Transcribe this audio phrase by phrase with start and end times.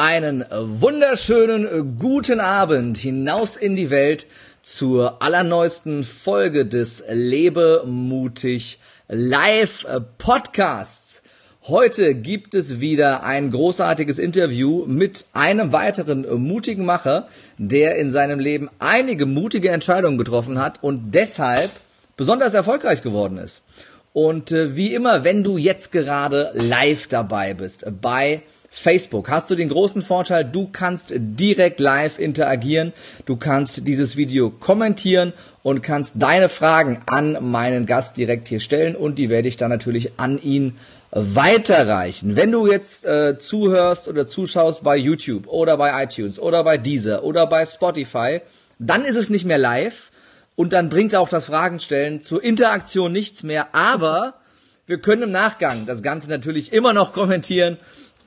[0.00, 4.28] Einen wunderschönen guten Abend hinaus in die Welt
[4.62, 8.78] zur allerneuesten Folge des Lebe mutig
[9.08, 9.84] Live
[10.18, 11.22] Podcasts.
[11.64, 17.26] Heute gibt es wieder ein großartiges Interview mit einem weiteren mutigen Macher,
[17.58, 21.72] der in seinem Leben einige mutige Entscheidungen getroffen hat und deshalb
[22.16, 23.64] besonders erfolgreich geworden ist.
[24.12, 29.54] Und äh, wie immer, wenn du jetzt gerade live dabei bist bei Facebook hast du
[29.54, 32.92] den großen Vorteil, du kannst direkt live interagieren,
[33.24, 35.32] du kannst dieses Video kommentieren
[35.62, 39.70] und kannst deine Fragen an meinen Gast direkt hier stellen und die werde ich dann
[39.70, 40.76] natürlich an ihn
[41.10, 42.36] weiterreichen.
[42.36, 47.24] Wenn du jetzt äh, zuhörst oder zuschaust bei YouTube oder bei iTunes oder bei Deezer
[47.24, 48.42] oder bei Spotify,
[48.78, 50.10] dann ist es nicht mehr live
[50.56, 54.34] und dann bringt auch das Fragenstellen zur Interaktion nichts mehr, aber
[54.86, 57.78] wir können im Nachgang das Ganze natürlich immer noch kommentieren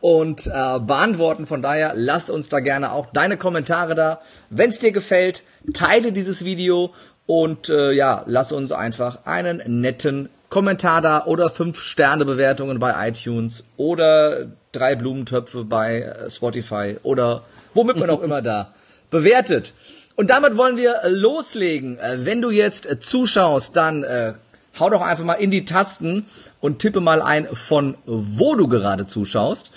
[0.01, 1.45] und äh, beantworten.
[1.45, 4.21] Von daher lass uns da gerne auch deine Kommentare da.
[4.49, 6.93] Wenn es dir gefällt, teile dieses Video
[7.25, 13.07] und äh, ja, lass uns einfach einen netten Kommentar da oder fünf Sterne Bewertungen bei
[13.07, 18.73] iTunes oder drei Blumentöpfe bei äh, Spotify oder womit man auch immer da
[19.09, 19.73] bewertet.
[20.15, 21.97] Und damit wollen wir loslegen.
[21.99, 24.33] Äh, wenn du jetzt äh, zuschaust, dann äh,
[24.79, 26.25] hau doch einfach mal in die Tasten
[26.59, 29.71] und tippe mal ein, von wo du gerade zuschaust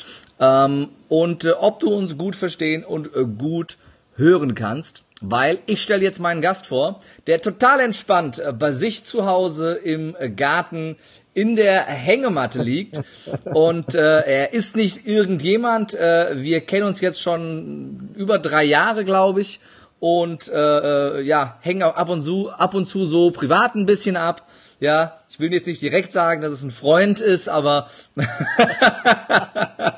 [0.45, 3.77] ähm, und äh, ob du uns gut verstehen und äh, gut
[4.17, 5.03] hören kannst.
[5.21, 9.75] Weil ich stelle jetzt meinen Gast vor, der total entspannt äh, bei sich zu Hause
[9.75, 10.97] im äh, Garten
[11.33, 13.01] in der Hängematte liegt
[13.45, 15.95] und äh, er ist nicht irgendjemand.
[15.95, 19.61] Äh, wir kennen uns jetzt schon über drei Jahre, glaube ich,
[19.99, 23.87] und äh, äh, ja hängen auch ab und zu ab und zu so privat ein
[23.87, 24.47] bisschen ab
[24.81, 27.89] ja, ich will jetzt nicht direkt sagen, dass es ein Freund ist, aber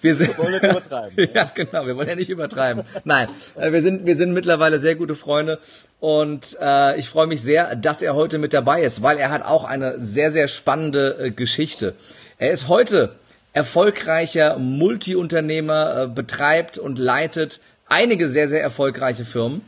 [0.00, 0.36] wir sind.
[0.36, 1.28] Wir wollen nicht übertreiben.
[1.34, 2.84] ja, genau, wir wollen ja nicht übertreiben.
[3.04, 5.58] Nein, äh, wir sind, wir sind mittlerweile sehr gute Freunde
[6.00, 9.44] und äh, ich freue mich sehr, dass er heute mit dabei ist, weil er hat
[9.44, 11.94] auch eine sehr, sehr spannende äh, Geschichte.
[12.38, 13.12] Er ist heute
[13.52, 19.62] erfolgreicher Multiunternehmer, äh, betreibt und leitet einige sehr, sehr erfolgreiche Firmen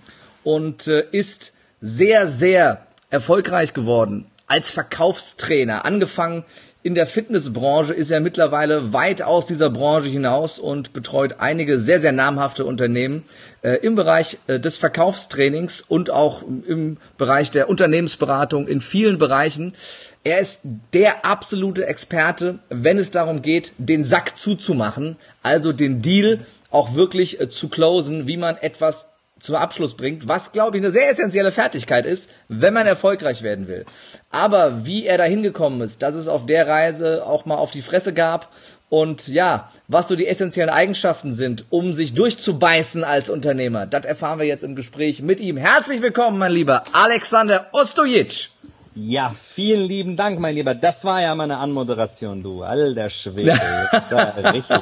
[0.44, 5.84] und äh, ist sehr, sehr erfolgreich geworden als Verkaufstrainer.
[5.84, 6.44] Angefangen
[6.84, 12.00] in der Fitnessbranche ist er mittlerweile weit aus dieser Branche hinaus und betreut einige sehr,
[12.00, 13.24] sehr namhafte Unternehmen
[13.62, 19.74] äh, im Bereich äh, des Verkaufstrainings und auch im Bereich der Unternehmensberatung in vielen Bereichen.
[20.22, 20.60] Er ist
[20.92, 27.40] der absolute Experte, wenn es darum geht, den Sack zuzumachen, also den Deal auch wirklich
[27.40, 29.08] äh, zu closen, wie man etwas
[29.40, 33.68] zum Abschluss bringt, was glaube ich eine sehr essentielle Fertigkeit ist, wenn man erfolgreich werden
[33.68, 33.86] will.
[34.30, 37.82] Aber wie er da hingekommen ist, dass es auf der Reise auch mal auf die
[37.82, 38.50] Fresse gab
[38.90, 44.38] und ja, was so die essentiellen Eigenschaften sind, um sich durchzubeißen als Unternehmer, das erfahren
[44.38, 45.56] wir jetzt im Gespräch mit ihm.
[45.56, 48.50] Herzlich willkommen, mein lieber Alexander Ostojic.
[49.00, 50.74] Ja, vielen lieben Dank, mein Lieber.
[50.74, 52.64] Das war ja meine Anmoderation, du.
[52.64, 53.56] Alter Schwede.
[54.10, 54.76] Ja richtig.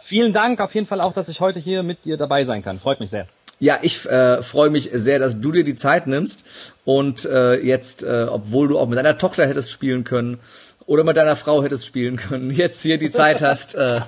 [0.00, 2.80] vielen Dank auf jeden Fall auch, dass ich heute hier mit dir dabei sein kann.
[2.80, 3.28] Freut mich sehr.
[3.64, 6.44] Ja, ich äh, freue mich sehr, dass du dir die Zeit nimmst
[6.84, 10.38] und äh, jetzt, äh, obwohl du auch mit deiner Tochter hättest spielen können
[10.84, 14.02] oder mit deiner Frau hättest spielen können, jetzt hier die Zeit hast, äh,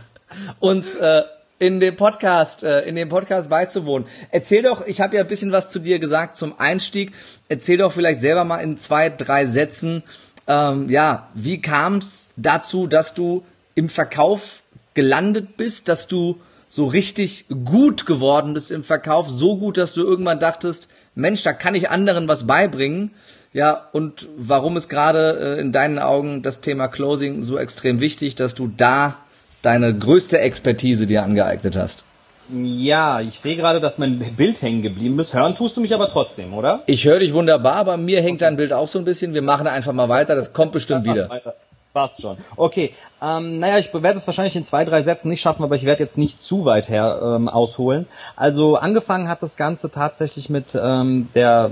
[0.61, 1.23] uns äh,
[1.59, 4.07] in dem Podcast, äh, in dem Podcast beizuwohnen.
[4.31, 7.15] Erzähl doch, ich habe ja ein bisschen was zu dir gesagt zum Einstieg.
[7.49, 10.03] Erzähl doch vielleicht selber mal in zwei, drei Sätzen,
[10.47, 13.43] ähm, ja, wie kam es dazu, dass du
[13.75, 14.61] im Verkauf
[14.93, 16.43] gelandet bist, dass du
[16.77, 21.55] so richtig gut geworden bist im Verkauf, so gut, dass du irgendwann dachtest, Mensch, da
[21.55, 23.13] kann ich anderen was beibringen.
[23.55, 28.35] Ja, und warum ist gerade äh, in deinen Augen das Thema Closing so extrem wichtig,
[28.35, 29.17] dass du da
[29.63, 32.05] deine größte Expertise dir angeeignet hast?
[32.51, 35.33] Ja, ich sehe gerade, dass mein Bild hängen geblieben ist.
[35.33, 36.83] Hören tust du mich aber trotzdem, oder?
[36.85, 39.33] Ich höre dich wunderbar, aber mir hängt dein Bild auch so ein bisschen.
[39.33, 41.31] Wir machen einfach mal weiter, das kommt bestimmt wieder.
[41.31, 41.55] Weiter.
[41.97, 42.37] Passt schon.
[42.57, 42.93] Okay,
[43.23, 46.03] ähm, naja, ich werde es wahrscheinlich in zwei, drei Sätzen nicht schaffen, aber ich werde
[46.03, 48.07] jetzt nicht zu weit her ähm, ausholen.
[48.37, 51.71] Also angefangen hat das Ganze tatsächlich mit ähm, der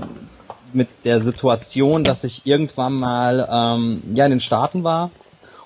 [0.73, 5.11] mit der Situation, dass ich irgendwann mal ähm, ja in den Staaten war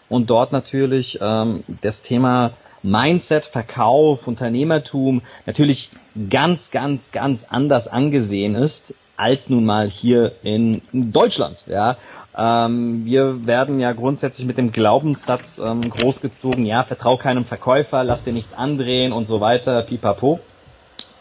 [0.09, 2.51] und dort natürlich ähm, das Thema
[2.83, 5.91] Mindset, Verkauf, Unternehmertum natürlich
[6.29, 11.57] ganz, ganz, ganz anders angesehen ist als nun mal hier in Deutschland.
[11.67, 11.97] Ja,
[12.37, 18.23] ähm, wir werden ja grundsätzlich mit dem Glaubenssatz ähm, großgezogen, ja, vertrau keinem Verkäufer, lass
[18.23, 20.39] dir nichts andrehen und so weiter, pipapo.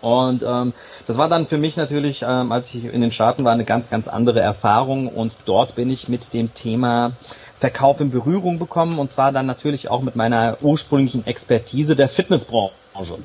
[0.00, 0.74] Und ähm,
[1.06, 3.90] das war dann für mich natürlich, ähm, als ich in den Staaten war, eine ganz,
[3.90, 5.08] ganz andere Erfahrung.
[5.08, 7.12] Und dort bin ich mit dem Thema
[7.54, 13.18] Verkauf in Berührung bekommen und zwar dann natürlich auch mit meiner ursprünglichen Expertise der Fitnessbranche.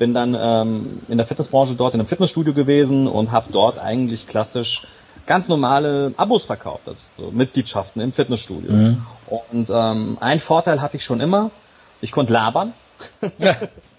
[0.00, 4.26] Bin dann ähm, in der Fitnessbranche dort in einem Fitnessstudio gewesen und habe dort eigentlich
[4.26, 4.86] klassisch
[5.26, 8.72] ganz normale Abos verkauft, also Mitgliedschaften im Fitnessstudio.
[8.72, 9.06] Mhm.
[9.26, 11.50] Und ähm, ein Vorteil hatte ich schon immer,
[12.00, 12.72] ich konnte labern.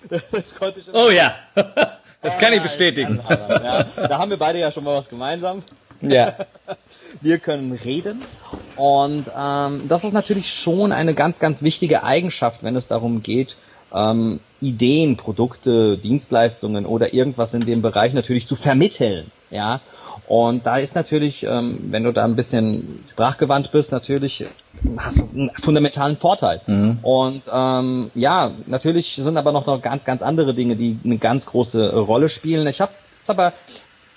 [0.10, 1.06] das konnte ich immer.
[1.06, 1.36] Oh ja,
[2.24, 3.22] das kann ich bestätigen.
[3.30, 5.62] Ja, da haben wir beide ja schon mal was gemeinsam.
[6.02, 6.36] Ja.
[7.22, 8.24] Wir können reden.
[8.76, 13.58] Und ähm, das ist natürlich schon eine ganz, ganz wichtige Eigenschaft, wenn es darum geht,
[13.94, 19.32] ähm, Ideen, Produkte, Dienstleistungen oder irgendwas in dem Bereich natürlich zu vermitteln.
[19.50, 19.82] Ja,
[20.28, 24.46] und da ist natürlich, ähm, wenn du da ein bisschen sprachgewandt bist, natürlich
[24.98, 26.62] hast du einen fundamentalen Vorteil.
[26.68, 27.00] Mhm.
[27.02, 31.48] Und ähm, ja, natürlich sind aber noch, noch ganz, ganz andere Dinge, die eine ganz
[31.48, 32.66] große Rolle spielen.
[32.68, 32.94] Ich habe
[33.28, 33.52] aber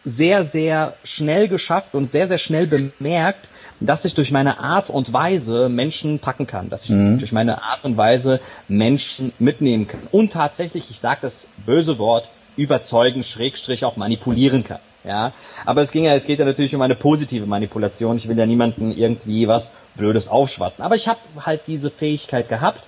[0.04, 3.48] sehr, sehr schnell geschafft und sehr, sehr schnell bemerkt,
[3.80, 7.18] dass ich durch meine Art und Weise Menschen packen kann, dass ich mhm.
[7.18, 10.02] durch meine Art und Weise Menschen mitnehmen kann.
[10.10, 14.78] Und tatsächlich, ich sage das böse Wort, überzeugen, Schrägstrich auch manipulieren kann.
[15.04, 15.32] Ja,
[15.66, 18.16] aber es ging ja, es geht ja natürlich um eine positive Manipulation.
[18.16, 20.82] Ich will ja niemanden irgendwie was Blödes aufschwatzen.
[20.82, 22.84] Aber ich habe halt diese Fähigkeit gehabt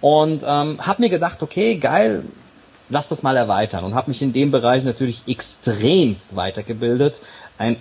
[0.00, 2.24] und ähm, habe mir gedacht, okay, geil,
[2.88, 3.84] lass das mal erweitern.
[3.84, 7.20] Und habe mich in dem Bereich natürlich extremst weitergebildet,
[7.56, 7.76] ein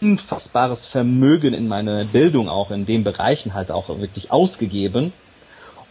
[0.00, 5.12] unfassbares Vermögen in meine Bildung auch in den Bereichen halt auch wirklich ausgegeben.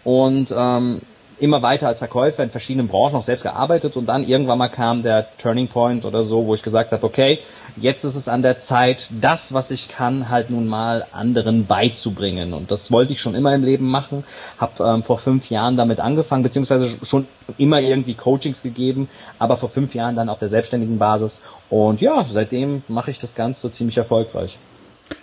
[0.04, 1.02] Und ähm,
[1.44, 5.04] immer weiter als Verkäufer in verschiedenen Branchen auch selbst gearbeitet und dann irgendwann mal kam
[5.04, 7.40] der Turning Point oder so, wo ich gesagt habe, okay,
[7.76, 12.54] jetzt ist es an der Zeit, das, was ich kann, halt nun mal anderen beizubringen.
[12.54, 14.24] Und das wollte ich schon immer im Leben machen,
[14.58, 19.68] habe ähm, vor fünf Jahren damit angefangen, beziehungsweise schon immer irgendwie Coachings gegeben, aber vor
[19.68, 21.42] fünf Jahren dann auf der selbstständigen Basis.
[21.70, 24.60] Und ja, seitdem mache ich das Ganze ziemlich erfolgreich.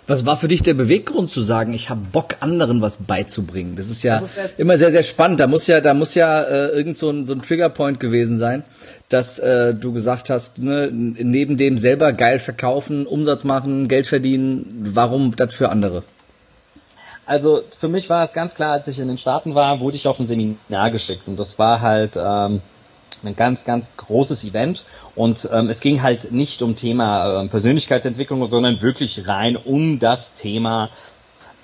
[0.07, 3.75] Was war für dich der Beweggrund zu sagen, ich habe Bock, anderen was beizubringen?
[3.75, 5.39] Das ist ja das ist immer sehr, sehr spannend.
[5.39, 8.63] Da muss ja, da muss ja äh, irgend so ein, so ein Triggerpoint gewesen sein,
[9.09, 14.91] dass äh, du gesagt hast, ne, neben dem selber geil verkaufen, Umsatz machen, Geld verdienen,
[14.93, 16.03] warum das für andere?
[17.25, 20.07] Also für mich war es ganz klar, als ich in den Staaten war, wurde ich
[20.07, 22.61] auf ein Seminar geschickt und das war halt ähm,
[23.23, 24.85] ein ganz, ganz großes Event
[25.15, 30.35] und ähm, es ging halt nicht um Thema äh, Persönlichkeitsentwicklung, sondern wirklich rein um das
[30.35, 30.89] Thema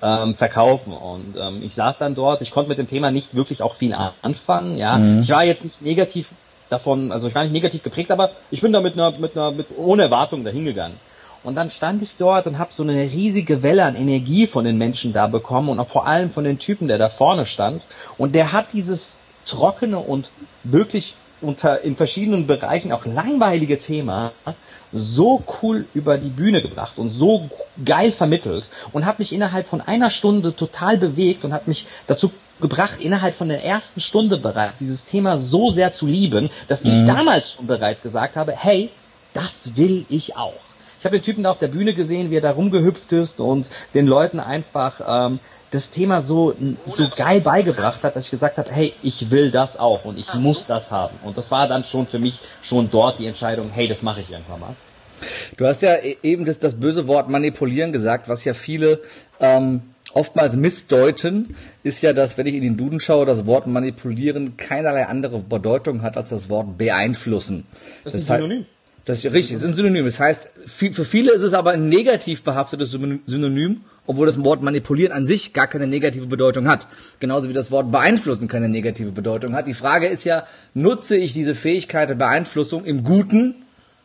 [0.00, 3.62] ähm, verkaufen und ähm, ich saß dann dort, ich konnte mit dem Thema nicht wirklich
[3.62, 5.20] auch viel anfangen, ja, mhm.
[5.20, 6.28] ich war jetzt nicht negativ
[6.68, 9.52] davon, also ich war nicht negativ geprägt, aber ich bin da mit einer, mit einer,
[9.52, 10.98] mit ohne Erwartung dahingegangen.
[11.44, 14.76] Und dann stand ich dort und habe so eine riesige Welle an Energie von den
[14.76, 17.86] Menschen da bekommen und auch vor allem von den Typen, der da vorne stand.
[18.18, 20.30] Und der hat dieses trockene und
[20.64, 24.32] wirklich unter in verschiedenen Bereichen auch langweilige Thema
[24.92, 27.48] so cool über die Bühne gebracht und so
[27.84, 32.30] geil vermittelt und hat mich innerhalb von einer Stunde total bewegt und hat mich dazu
[32.60, 36.90] gebracht, innerhalb von der ersten Stunde bereits dieses Thema so sehr zu lieben, dass mhm.
[36.90, 38.90] ich damals schon bereits gesagt habe, hey,
[39.34, 40.54] das will ich auch.
[40.98, 43.68] Ich habe den Typen da auf der Bühne gesehen, wie er da rumgehüpft ist und
[43.94, 45.38] den Leuten einfach ähm,
[45.70, 46.54] das Thema so,
[46.86, 50.32] so geil beigebracht hat, dass ich gesagt habe, hey, ich will das auch und ich
[50.34, 51.14] muss das haben.
[51.22, 54.30] Und das war dann schon für mich schon dort die Entscheidung, hey, das mache ich
[54.30, 54.76] irgendwann mal.
[55.56, 59.02] Du hast ja e-, eben das, das böse Wort manipulieren gesagt, was ja viele
[59.40, 59.82] ähm,
[60.12, 65.06] oftmals missdeuten, ist ja, dass, wenn ich in den Duden schaue, das Wort manipulieren keinerlei
[65.06, 67.66] andere Bedeutung hat als das Wort beeinflussen.
[68.04, 68.66] Das ist ein Synonym.
[69.08, 70.04] Das ist richtig, das ist ein Synonym.
[70.04, 75.12] Das heißt, für viele ist es aber ein negativ behaftetes Synonym obwohl das Wort manipulieren
[75.12, 76.88] an sich gar keine negative Bedeutung hat.
[77.20, 79.68] Genauso wie das Wort beeinflussen keine negative Bedeutung hat.
[79.68, 83.54] Die Frage ist ja, nutze ich diese Fähigkeit der Beeinflussung im Guten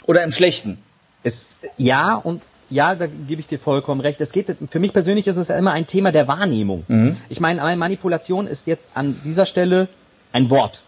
[0.05, 0.77] oder im Schlechten?
[1.23, 4.19] Es, ja und ja, da gebe ich dir vollkommen recht.
[4.19, 6.83] Es geht, für mich persönlich ist es ja immer ein Thema der Wahrnehmung.
[6.89, 7.15] Mhm.
[7.29, 9.87] Ich meine, Manipulation ist jetzt an dieser Stelle
[10.33, 10.83] ein Wort.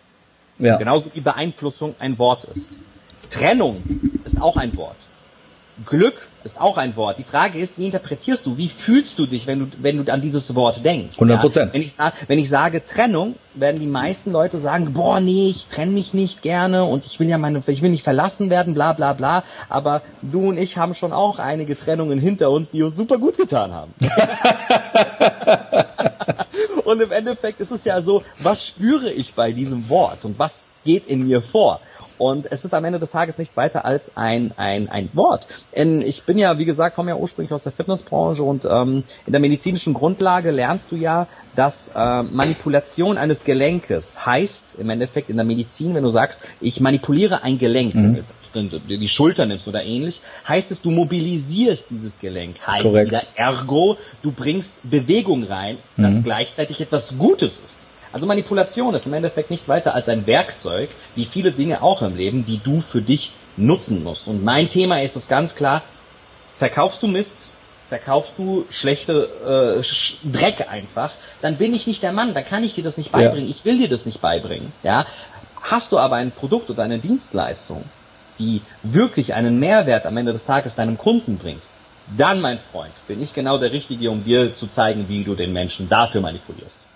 [0.60, 0.75] Ja.
[0.75, 2.79] Genauso wie Beeinflussung ein Wort ist.
[3.29, 3.84] Trennung
[4.25, 4.98] ist auch ein Wort.
[5.84, 7.17] Glück ist auch ein Wort.
[7.17, 10.22] Die Frage ist, wie interpretierst du, wie fühlst du dich, wenn du, wenn du an
[10.22, 11.17] dieses Wort denkst?
[11.17, 11.67] 100 Prozent.
[11.67, 11.74] Ja?
[11.74, 11.94] Wenn, ich,
[12.27, 16.44] wenn ich sage Trennung, werden die meisten Leute sagen, boah, nee, ich trenne mich nicht
[16.44, 19.44] gerne und ich will ja meine, ich will nicht verlassen werden, bla, bla, bla.
[19.67, 23.36] Aber du und ich haben schon auch einige Trennungen hinter uns, die uns super gut
[23.36, 23.94] getan haben.
[26.86, 30.63] und im Endeffekt ist es ja so, was spüre ich bei diesem Wort und was
[30.86, 31.82] geht in mir vor.
[32.17, 35.48] Und es ist am Ende des Tages nichts weiter als ein, ein, ein Wort.
[35.72, 39.31] In, ich bin ja, wie gesagt, komme ja ursprünglich aus der Fitnessbranche und ähm, in
[39.31, 45.36] der medizinischen Grundlage lernst du ja, dass äh, Manipulation eines Gelenkes heißt, im Endeffekt in
[45.36, 48.24] der Medizin, wenn du sagst, ich manipuliere ein Gelenk, mhm.
[48.53, 52.55] du die Schulter nimmst oder ähnlich, heißt es, du mobilisierst dieses Gelenk.
[52.65, 53.12] Heißt Korrekt.
[53.12, 56.24] wieder ergo, du bringst Bewegung rein, das mhm.
[56.24, 57.88] gleichzeitig etwas Gutes ist.
[58.15, 62.15] Also Manipulation ist im Endeffekt nichts weiter als ein Werkzeug, wie viele Dinge auch im
[62.15, 64.29] Leben, die du für dich nutzen musst.
[64.29, 65.84] Und mein Thema ist es ganz klar,
[66.55, 67.50] verkaufst du Mist,
[67.89, 72.72] verkaufst du schlechte äh, Dreck einfach, dann bin ich nicht der Mann, dann kann ich
[72.72, 73.53] dir das nicht beibringen, ja.
[73.53, 74.72] ich will dir das nicht beibringen.
[74.81, 75.05] Ja?
[75.62, 77.84] Hast du aber ein Produkt oder eine Dienstleistung,
[78.39, 81.63] die wirklich einen Mehrwert am Ende des Tages deinem Kunden bringt,
[82.15, 85.51] dann, mein Freund, bin ich genau der Richtige, um dir zu zeigen, wie du den
[85.51, 86.88] Menschen dafür manipulierst.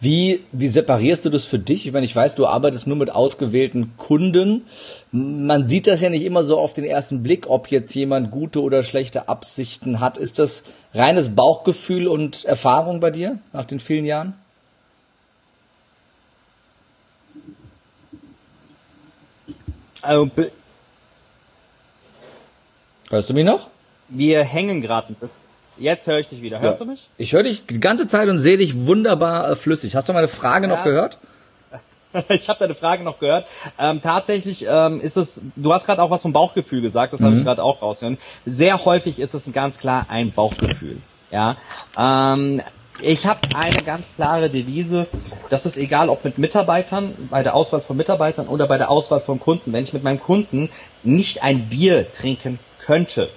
[0.00, 1.86] Wie, wie separierst du das für dich?
[1.86, 4.66] Ich meine, ich weiß, du arbeitest nur mit ausgewählten Kunden.
[5.12, 8.60] Man sieht das ja nicht immer so auf den ersten Blick, ob jetzt jemand gute
[8.60, 10.18] oder schlechte Absichten hat.
[10.18, 14.34] Ist das reines Bauchgefühl und Erfahrung bei dir nach den vielen Jahren?
[20.02, 20.30] Also,
[23.10, 23.70] Hörst du mich noch?
[24.08, 25.47] Wir hängen gerade ein bisschen.
[25.78, 26.60] Jetzt höre ich dich wieder.
[26.60, 26.84] Hörst ja.
[26.84, 27.08] du mich?
[27.18, 29.94] Ich höre dich die ganze Zeit und sehe dich wunderbar äh, flüssig.
[29.94, 30.74] Hast du meine Frage ja.
[30.74, 31.18] noch gehört?
[32.28, 33.46] ich habe deine Frage noch gehört.
[33.78, 37.26] Ähm, tatsächlich ähm, ist es, du hast gerade auch was vom Bauchgefühl gesagt, das mhm.
[37.26, 38.18] habe ich gerade auch rausgehört.
[38.46, 40.98] Sehr häufig ist es ganz klar ein Bauchgefühl.
[41.30, 41.56] Ja,
[41.96, 42.62] ähm,
[43.00, 45.06] ich habe eine ganz klare Devise,
[45.50, 49.20] das ist egal, ob mit Mitarbeitern, bei der Auswahl von Mitarbeitern oder bei der Auswahl
[49.20, 49.72] von Kunden.
[49.72, 50.68] Wenn ich mit meinem Kunden
[51.04, 53.28] nicht ein Bier trinken könnte,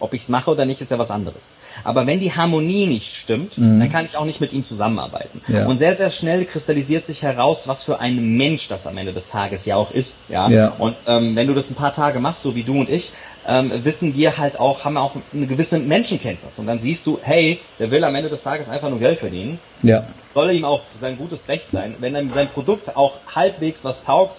[0.00, 1.50] ob ich es mache oder nicht, ist ja was anderes.
[1.84, 3.80] Aber wenn die Harmonie nicht stimmt, mhm.
[3.80, 5.40] dann kann ich auch nicht mit ihm zusammenarbeiten.
[5.48, 5.66] Ja.
[5.66, 9.28] Und sehr, sehr schnell kristallisiert sich heraus, was für ein Mensch das am Ende des
[9.28, 10.16] Tages ja auch ist.
[10.28, 10.48] Ja.
[10.48, 10.72] ja.
[10.78, 13.12] Und ähm, wenn du das ein paar Tage machst, so wie du und ich,
[13.46, 16.58] ähm, wissen wir halt auch, haben wir auch eine gewisse Menschenkenntnis.
[16.58, 19.58] Und dann siehst du, hey, der will am Ende des Tages einfach nur Geld verdienen.
[19.82, 20.06] Ja.
[20.34, 21.96] Soll ihm auch sein gutes Recht sein.
[21.98, 24.36] Wenn dann sein Produkt auch halbwegs was taugt,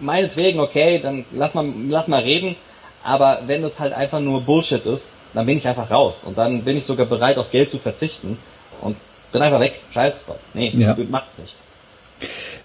[0.00, 2.56] meinetwegen, okay, dann lass mal, lass mal reden.
[3.04, 6.24] Aber wenn es halt einfach nur Bullshit ist, dann bin ich einfach raus.
[6.24, 8.38] Und dann bin ich sogar bereit, auf Geld zu verzichten.
[8.80, 8.96] Und
[9.32, 9.80] bin einfach weg.
[9.92, 10.38] Scheiß drauf.
[10.54, 10.96] Nee, ja.
[11.08, 11.56] macht nicht.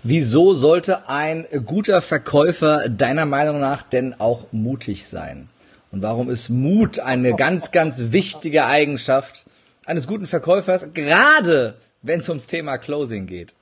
[0.03, 5.49] Wieso sollte ein guter Verkäufer deiner Meinung nach denn auch mutig sein?
[5.91, 9.45] Und warum ist Mut eine ganz, ganz wichtige Eigenschaft
[9.85, 13.53] eines guten Verkäufers, gerade wenn es ums Thema Closing geht?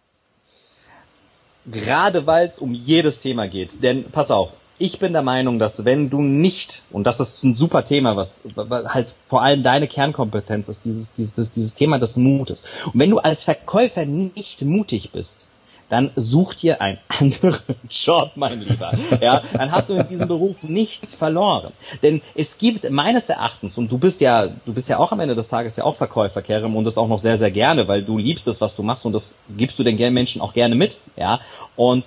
[1.65, 3.81] Gerade weil es um jedes Thema geht.
[3.81, 7.55] Denn pass auf, ich bin der Meinung, dass wenn du nicht, und das ist ein
[7.55, 12.17] super Thema, was, was halt vor allem deine Kernkompetenz ist, dieses, dieses, dieses Thema des
[12.17, 12.65] Mutes.
[12.85, 15.47] Und wenn du als Verkäufer nicht mutig bist,
[15.87, 18.91] dann such dir einen anderen Job, mein Lieber.
[19.21, 21.71] Ja, dann hast du in diesem Beruf nichts verloren.
[22.01, 25.35] Denn es gibt meines Erachtens, und du bist ja, du bist ja auch am Ende
[25.35, 28.17] des Tages ja auch Verkäufer, Kerem, und das auch noch sehr, sehr gerne, weil du
[28.17, 31.39] liebst es, was du machst, und das gibst du den Menschen auch gerne mit, ja.
[31.75, 32.05] Und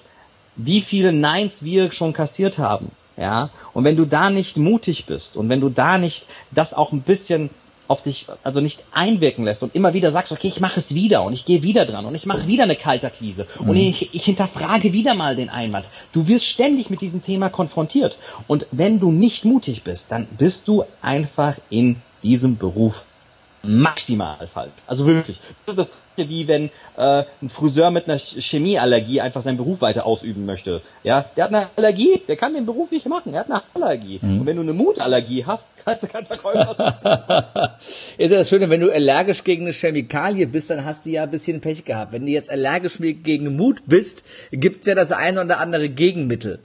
[0.58, 2.90] wie viele Neins wir schon kassiert haben.
[3.16, 6.92] Ja, und wenn du da nicht mutig bist und wenn du da nicht das auch
[6.92, 7.50] ein bisschen
[7.88, 11.24] auf dich, also nicht einwirken lässt und immer wieder sagst, okay, ich mache es wieder
[11.24, 13.70] und ich gehe wieder dran und ich mache wieder eine Kaltakquise mhm.
[13.70, 15.86] und ich, ich hinterfrage wieder mal den Einwand.
[16.12, 20.68] Du wirst ständig mit diesem Thema konfrontiert und wenn du nicht mutig bist, dann bist
[20.68, 23.06] du einfach in diesem Beruf
[23.62, 24.72] maximal falsch.
[24.86, 25.40] Also wirklich.
[25.66, 25.92] Das ist das
[26.26, 30.82] wie wenn äh, ein Friseur mit einer Chemieallergie einfach seinen Beruf weiter ausüben möchte.
[31.04, 34.18] Ja, der hat eine Allergie, der kann den Beruf nicht machen, er hat eine Allergie.
[34.20, 34.40] Mhm.
[34.40, 37.78] Und wenn du eine Mutallergie hast, kannst du kein Verkäufer
[38.18, 41.24] ist ja das Schöne, wenn du allergisch gegen eine Chemikalie bist, dann hast du ja
[41.24, 42.12] ein bisschen Pech gehabt.
[42.12, 46.60] Wenn du jetzt allergisch gegen Mut bist, gibt's ja das eine oder andere Gegenmittel.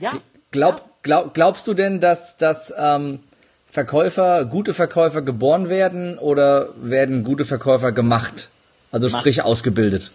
[0.00, 0.12] Ja.
[0.50, 3.20] Glaub, glaub, glaubst du denn, dass, dass ähm,
[3.68, 8.48] Verkäufer, gute Verkäufer geboren werden oder werden gute Verkäufer gemacht?
[8.90, 9.46] Also sprich Macht.
[9.46, 10.12] ausgebildet.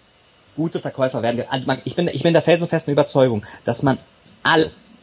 [0.55, 1.43] Gute Verkäufer werden,
[1.83, 3.99] ich bin, ich bin der felsenfesten Überzeugung, dass man
[4.41, 4.95] alles,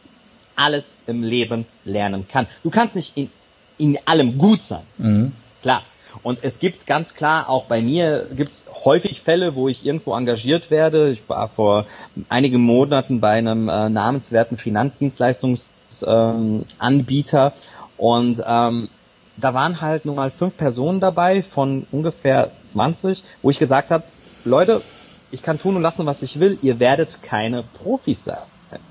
[0.55, 2.47] alles im Leben lernen kann.
[2.63, 3.29] Du kannst nicht in,
[3.77, 4.83] in allem gut sein.
[4.97, 5.31] Mhm.
[5.61, 5.83] Klar.
[6.23, 10.13] Und es gibt ganz klar, auch bei mir gibt es häufig Fälle, wo ich irgendwo
[10.13, 11.09] engagiert werde.
[11.09, 11.85] Ich war vor
[12.27, 17.53] einigen Monaten bei einem äh, namenswerten Finanzdienstleistungsanbieter ähm,
[18.01, 18.89] und ähm,
[19.37, 24.05] da waren halt nur mal fünf Personen dabei von ungefähr 20, wo ich gesagt habe,
[24.43, 24.81] Leute,
[25.29, 28.39] ich kann tun und lassen, was ich will, ihr werdet keine Profis sein.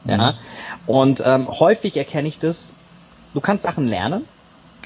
[0.05, 0.33] Ja?
[0.33, 0.37] Mhm.
[0.87, 2.75] Und ähm, häufig erkenne ich das,
[3.35, 4.27] du kannst Sachen lernen,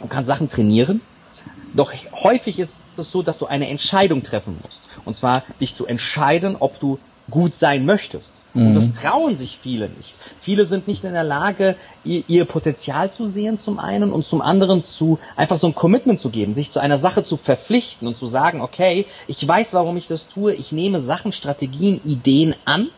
[0.01, 1.03] du kannst Sachen trainieren,
[1.75, 4.85] doch häufig ist es so, dass du eine Entscheidung treffen musst.
[5.05, 6.99] Und zwar dich zu entscheiden, ob du
[7.31, 8.43] gut sein möchtest.
[8.53, 8.69] Mhm.
[8.69, 10.15] Und das trauen sich viele nicht.
[10.41, 14.43] Viele sind nicht in der Lage, ihr, ihr, Potenzial zu sehen zum einen und zum
[14.43, 18.19] anderen zu einfach so ein Commitment zu geben, sich zu einer Sache zu verpflichten und
[18.19, 22.89] zu sagen, okay, ich weiß, warum ich das tue, ich nehme Sachen, Strategien, Ideen an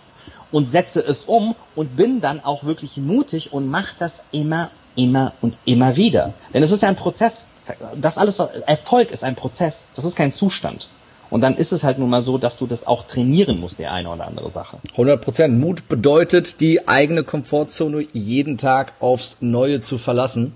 [0.51, 5.33] und setze es um und bin dann auch wirklich mutig und mache das immer, immer
[5.41, 6.35] und immer wieder.
[6.53, 7.49] Denn es ist ja ein Prozess.
[7.97, 9.89] Das alles, Erfolg ist ein Prozess.
[9.95, 10.89] Das ist kein Zustand.
[11.31, 13.87] Und dann ist es halt nun mal so, dass du das auch trainieren musst, die
[13.87, 14.79] eine oder andere Sache.
[14.93, 15.59] 100 Prozent.
[15.59, 20.53] Mut bedeutet, die eigene Komfortzone jeden Tag aufs Neue zu verlassen.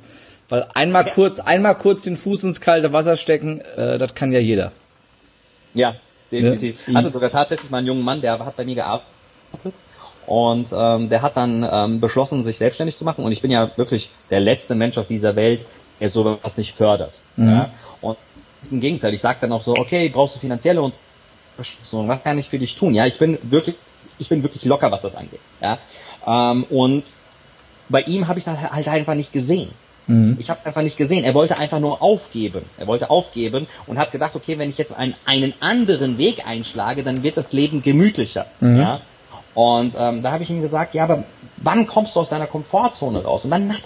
[0.49, 1.13] Weil einmal ja.
[1.13, 4.73] kurz, einmal kurz den Fuß ins kalte Wasser stecken, äh, das kann ja jeder.
[5.75, 5.95] Ja,
[6.33, 6.89] definitiv.
[6.89, 9.75] Ich hatte sogar tatsächlich mal einen jungen Mann, der hat bei mir gearbeitet
[10.27, 13.25] und ähm, der hat dann ähm, beschlossen, sich selbstständig zu machen.
[13.25, 15.67] Und ich bin ja wirklich der letzte Mensch auf dieser Welt,
[16.01, 17.21] der sowas nicht fördert.
[17.37, 17.49] Mhm.
[17.49, 17.71] Ja?
[18.01, 18.17] Und
[18.69, 19.15] im Gegenteil.
[19.15, 20.83] Ich sage dann auch so, okay, brauchst du finanzielle
[21.57, 22.95] Unterstützung, was kann ich für dich tun?
[22.95, 23.77] Ja, ich bin wirklich,
[24.19, 25.41] ich bin wirklich locker, was das angeht.
[25.61, 25.79] Ja,
[26.27, 27.05] ähm, und
[27.89, 29.71] bei ihm habe ich das halt einfach nicht gesehen.
[30.07, 30.37] Mhm.
[30.39, 31.25] Ich habe es einfach nicht gesehen.
[31.25, 32.65] Er wollte einfach nur aufgeben.
[32.79, 37.05] Er wollte aufgeben und hat gedacht, okay, wenn ich jetzt einen, einen anderen Weg einschlage,
[37.05, 38.47] dann wird das Leben gemütlicher.
[38.61, 38.79] Mhm.
[38.79, 39.01] Ja?
[39.55, 41.25] Und ähm, da habe ich ihm gesagt, ja, aber
[41.57, 43.45] wann kommst du aus deiner Komfortzone raus?
[43.45, 43.83] Und dann hat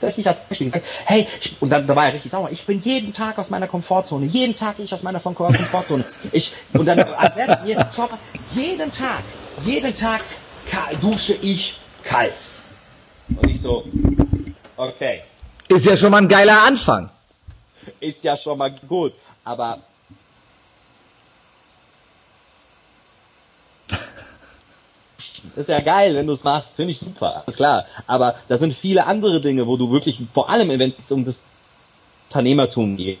[0.00, 2.80] tatsächlich als Beispiel gesagt, hey, ich, und dann da war er richtig sauer, ich bin
[2.80, 6.04] jeden Tag aus meiner Komfortzone, jeden Tag gehe ich aus meiner Komfortzone.
[6.32, 8.18] Ich, und dann erklärt mir, schau mal,
[8.54, 9.22] jeden Tag,
[9.64, 10.22] jeden Tag
[11.00, 12.32] dusche ich kalt.
[13.28, 13.84] Und ich so,
[14.76, 15.22] okay.
[15.68, 17.10] Ist ja schon mal ein geiler Anfang.
[18.00, 19.14] Ist ja schon mal gut,
[19.44, 19.80] aber
[25.56, 27.84] ist ja geil, wenn du es machst, finde ich super, alles klar.
[28.06, 31.42] Aber da sind viele andere Dinge, wo du wirklich, vor allem wenn es um das
[32.28, 33.18] Unternehmertum geht,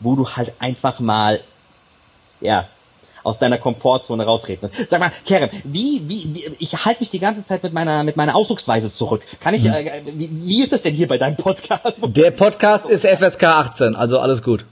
[0.00, 1.40] wo du halt einfach mal,
[2.40, 2.68] ja,
[3.22, 4.70] aus deiner Komfortzone rausreden.
[4.88, 8.16] Sag mal, Kerem, wie, wie, wie ich halte mich die ganze Zeit mit meiner, mit
[8.16, 9.22] meiner Ausdrucksweise zurück.
[9.40, 9.72] Kann ich, hm.
[9.72, 11.98] äh, wie, wie ist das denn hier bei deinem Podcast?
[12.02, 14.64] Der Podcast ist FSK 18, also alles gut.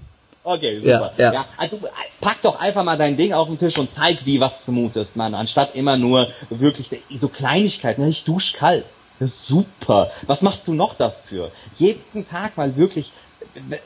[0.46, 1.12] Okay, super.
[1.16, 1.32] Ja, ja.
[1.32, 1.80] ja, also
[2.20, 5.34] pack doch einfach mal dein Ding auf den Tisch und zeig, wie was zumutest, Mann.
[5.34, 8.06] Anstatt immer nur wirklich so Kleinigkeiten.
[8.06, 8.92] Ich dusch kalt.
[9.20, 10.10] Ist super.
[10.26, 11.50] Was machst du noch dafür?
[11.76, 13.12] Jeden Tag mal wirklich.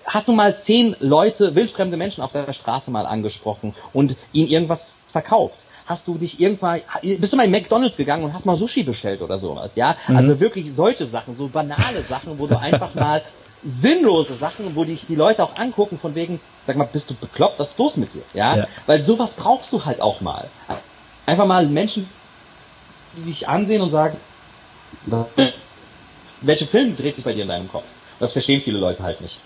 [0.05, 4.97] Hast du mal zehn Leute, wildfremde Menschen auf der Straße mal angesprochen und ihnen irgendwas
[5.07, 5.61] verkauft?
[5.88, 9.23] hast du dich irgendwann, bist du mal in McDonalds gegangen und hast mal Sushi bestellt
[9.23, 9.97] oder sowas, ja?
[10.07, 10.19] Mhm.
[10.19, 13.23] Also wirklich solche Sachen, so banale Sachen, wo du einfach mal
[13.64, 17.59] sinnlose Sachen, wo dich die Leute auch angucken von wegen, sag mal, bist du bekloppt,
[17.59, 18.23] was ist los mit dir?
[18.35, 18.57] Ja?
[18.57, 18.66] ja.
[18.87, 20.49] Weil sowas brauchst du halt auch mal.
[21.27, 22.09] Einfach mal Menschen,
[23.16, 24.16] die dich ansehen und sagen,
[26.40, 27.87] welche Film dreht sich bei dir in deinem Kopf?
[28.21, 29.42] Das verstehen viele Leute halt nicht.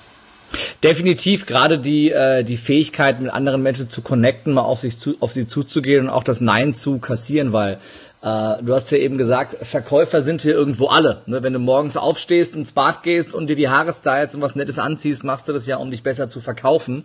[0.82, 5.16] Definitiv gerade die äh, die Fähigkeit mit anderen Menschen zu connecten, mal auf sich zu
[5.20, 7.78] auf sie zuzugehen und auch das Nein zu kassieren, weil
[8.22, 11.22] äh, du hast ja eben gesagt, Verkäufer sind hier irgendwo alle.
[11.26, 11.42] Ne?
[11.42, 14.78] Wenn du morgens aufstehst, ins Bad gehst und dir die Haare stylst und was Nettes
[14.78, 17.04] anziehst, machst du das ja, um dich besser zu verkaufen.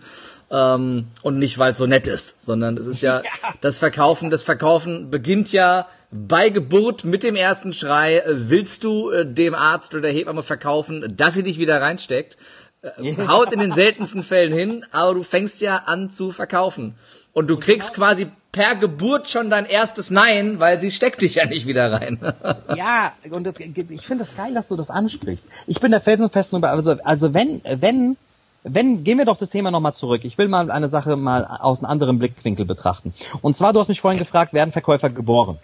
[0.52, 4.30] Ähm, und nicht, weil es so nett ist, sondern es ist ja, ja, das Verkaufen,
[4.30, 8.22] das Verkaufen beginnt ja bei Geburt mit dem ersten Schrei.
[8.28, 12.38] Willst du äh, dem Arzt oder der Hebamme verkaufen, dass sie dich wieder reinsteckt?
[12.84, 16.96] Äh, haut in den seltensten Fällen hin, aber du fängst ja an zu verkaufen.
[17.38, 21.46] Und du kriegst quasi per Geburt schon dein erstes Nein, weil sie steckt dich ja
[21.46, 22.18] nicht wieder rein.
[22.76, 25.48] ja, und das, ich finde das geil, dass du das ansprichst.
[25.68, 28.18] Ich bin der felsenfesten also, also wenn, wenn,
[28.64, 30.26] wenn, gehen wir doch das Thema nochmal zurück.
[30.26, 33.14] Ich will mal eine Sache mal aus einem anderen Blickwinkel betrachten.
[33.44, 35.60] Und zwar, du hast mich vorhin gefragt, werden Verkäufer geboren?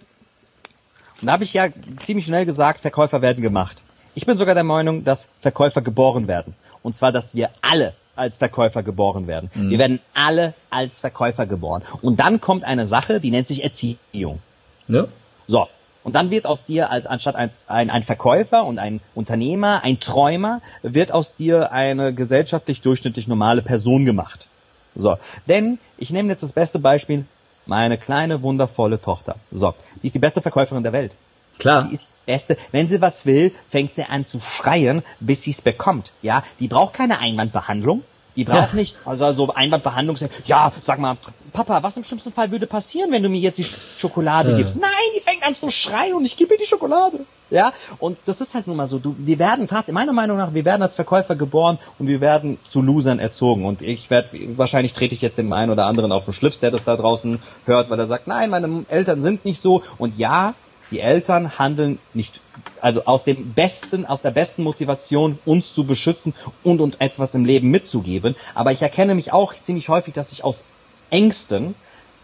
[1.21, 1.69] Und da habe ich ja
[2.05, 3.81] ziemlich schnell gesagt, Verkäufer werden gemacht.
[4.13, 6.53] Ich bin sogar der Meinung, dass Verkäufer geboren werden.
[6.83, 9.49] Und zwar, dass wir alle als Verkäufer geboren werden.
[9.53, 9.69] Mhm.
[9.69, 11.83] Wir werden alle als Verkäufer geboren.
[12.01, 14.39] Und dann kommt eine Sache, die nennt sich Erziehung.
[14.87, 15.07] Ne?
[15.47, 15.67] So.
[16.03, 19.99] Und dann wird aus dir als anstatt ein, ein, ein Verkäufer und ein Unternehmer, ein
[19.99, 24.47] Träumer, wird aus dir eine gesellschaftlich durchschnittlich normale Person gemacht.
[24.95, 25.17] So.
[25.47, 27.25] Denn, ich nehme jetzt das beste Beispiel,
[27.65, 29.35] meine kleine, wundervolle Tochter.
[29.51, 29.73] So.
[30.01, 31.15] Die ist die beste Verkäuferin der Welt.
[31.57, 31.87] Klar.
[31.87, 35.61] Die ist Beste, wenn sie was will, fängt sie an zu schreien, bis sie es
[35.61, 36.13] bekommt.
[36.21, 38.03] Ja, die braucht keine Einwandbehandlung.
[38.35, 38.79] Die braucht ja.
[38.79, 40.17] nicht, also so Einwandbehandlung.
[40.45, 41.17] Ja, sag mal,
[41.51, 43.65] Papa, was im schlimmsten Fall würde passieren, wenn du mir jetzt die
[43.97, 44.57] Schokolade ja.
[44.57, 44.75] gibst?
[44.75, 47.25] Nein, die fängt an zu schreien und ich gebe ihr die Schokolade.
[47.51, 48.97] Ja, und das ist halt nun mal so.
[48.97, 52.57] Du, wir werden tatsächlich, meiner Meinung nach, wir werden als Verkäufer geboren und wir werden
[52.63, 53.65] zu Losern erzogen.
[53.65, 56.71] Und ich werde, wahrscheinlich trete ich jetzt dem einen oder anderen auf den Schlips, der
[56.71, 59.83] das da draußen hört, weil er sagt, nein, meine Eltern sind nicht so.
[59.99, 60.55] Und ja,
[60.93, 62.39] die Eltern handeln nicht,
[62.79, 67.45] also aus dem besten, aus der besten Motivation, uns zu beschützen und uns etwas im
[67.45, 68.35] Leben mitzugeben.
[68.53, 70.65] Aber ich erkenne mich auch ziemlich häufig, dass ich aus
[71.09, 71.73] Ängsten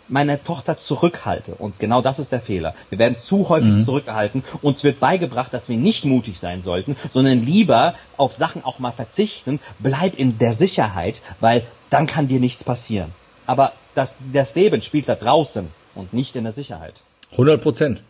[0.07, 1.55] meine Tochter zurückhalte.
[1.55, 2.75] Und genau das ist der Fehler.
[2.89, 3.85] Wir werden zu häufig mhm.
[3.85, 4.43] zurückgehalten.
[4.61, 8.91] Uns wird beigebracht, dass wir nicht mutig sein sollten, sondern lieber auf Sachen auch mal
[8.91, 9.59] verzichten.
[9.79, 13.11] Bleib in der Sicherheit, weil dann kann dir nichts passieren.
[13.45, 17.03] Aber das, das Leben spielt da draußen und nicht in der Sicherheit.
[17.31, 18.03] 100 Prozent.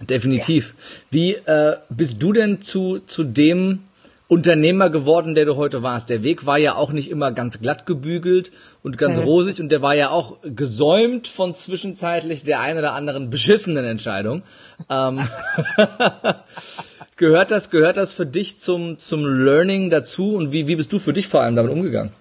[0.00, 0.74] Definitiv.
[0.76, 0.94] Ja.
[1.10, 3.80] Wie äh, bist du denn zu, zu dem
[4.26, 6.08] Unternehmer geworden, der du heute warst?
[6.10, 8.50] Der Weg war ja auch nicht immer ganz glatt gebügelt
[8.82, 13.30] und ganz rosig und der war ja auch gesäumt von zwischenzeitlich der ein oder anderen
[13.30, 14.42] beschissenen Entscheidung.
[14.90, 15.28] Ähm,
[17.16, 20.98] gehört das, gehört das für dich zum, zum Learning dazu und wie, wie bist du
[20.98, 22.12] für dich vor allem damit umgegangen?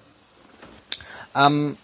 [1.36, 1.78] Ähm,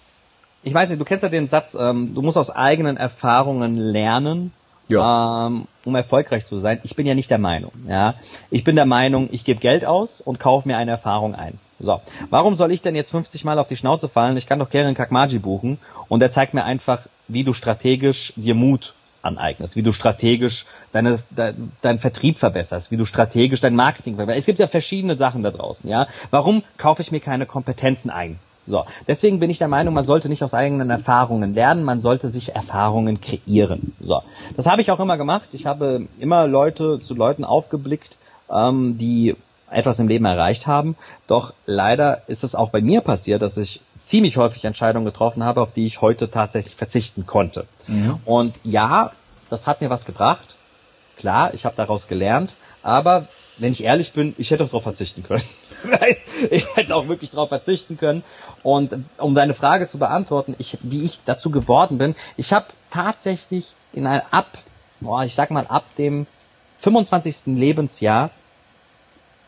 [0.61, 4.51] ich weiß nicht, du kennst ja den Satz, ähm, du musst aus eigenen Erfahrungen lernen
[4.89, 5.47] ja.
[5.47, 6.79] ähm, um erfolgreich zu sein.
[6.83, 7.71] Ich bin ja nicht der Meinung.
[7.87, 8.15] Ja,
[8.51, 11.57] ich bin der Meinung, ich gebe Geld aus und kaufe mir eine Erfahrung ein.
[11.79, 14.35] So, warum soll ich denn jetzt 50 Mal auf die Schnauze fallen?
[14.35, 15.77] Ich kann doch Karen Kakmaji buchen
[16.09, 21.19] und der zeigt mir einfach, wie du strategisch dir Mut aneignest, wie du strategisch deine,
[21.29, 24.41] de, deinen Vertrieb verbesserst, wie du strategisch dein Marketing verbesserst.
[24.41, 26.07] Es gibt ja verschiedene Sachen da draußen, ja.
[26.31, 28.39] Warum kaufe ich mir keine Kompetenzen ein?
[28.69, 32.29] So, deswegen bin ich der Meinung, man sollte nicht aus eigenen Erfahrungen lernen, man sollte
[32.29, 33.95] sich Erfahrungen kreieren.
[33.99, 34.21] So,
[34.55, 35.49] das habe ich auch immer gemacht.
[35.51, 38.15] Ich habe immer Leute zu Leuten aufgeblickt,
[38.49, 39.35] ähm, die
[39.71, 40.95] etwas im Leben erreicht haben.
[41.25, 45.61] Doch leider ist es auch bei mir passiert, dass ich ziemlich häufig Entscheidungen getroffen habe,
[45.61, 47.65] auf die ich heute tatsächlich verzichten konnte.
[47.87, 48.19] Mhm.
[48.25, 49.11] Und ja,
[49.49, 50.57] das hat mir was gebracht.
[51.17, 53.27] Klar, ich habe daraus gelernt, aber
[53.57, 55.43] wenn ich ehrlich bin, ich hätte auch darauf verzichten können.
[56.49, 58.23] Ich hätte auch wirklich darauf verzichten können.
[58.63, 63.75] Und um deine Frage zu beantworten, ich, wie ich dazu geworden bin, ich habe tatsächlich
[63.93, 64.57] in ein ab,
[64.99, 66.27] boah, ich sag mal ab dem
[66.79, 67.57] 25.
[67.57, 68.31] Lebensjahr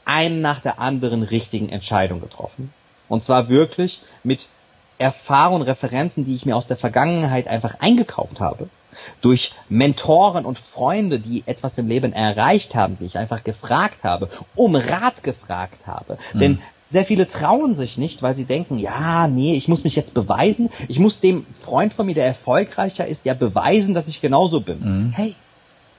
[0.05, 2.73] einen nach der anderen richtigen Entscheidung getroffen.
[3.07, 4.49] Und zwar wirklich mit
[4.97, 8.69] Erfahrungen, Referenzen, die ich mir aus der Vergangenheit einfach eingekauft habe
[9.21, 14.29] durch Mentoren und Freunde, die etwas im Leben erreicht haben, die ich einfach gefragt habe,
[14.55, 16.17] um Rat gefragt habe.
[16.33, 16.39] Mhm.
[16.39, 16.59] Denn
[16.91, 20.69] sehr viele trauen sich nicht, weil sie denken, ja, nee, ich muss mich jetzt beweisen.
[20.89, 24.79] Ich muss dem Freund von mir, der erfolgreicher ist, ja beweisen, dass ich genauso bin.
[24.79, 25.11] Mhm.
[25.13, 25.35] Hey,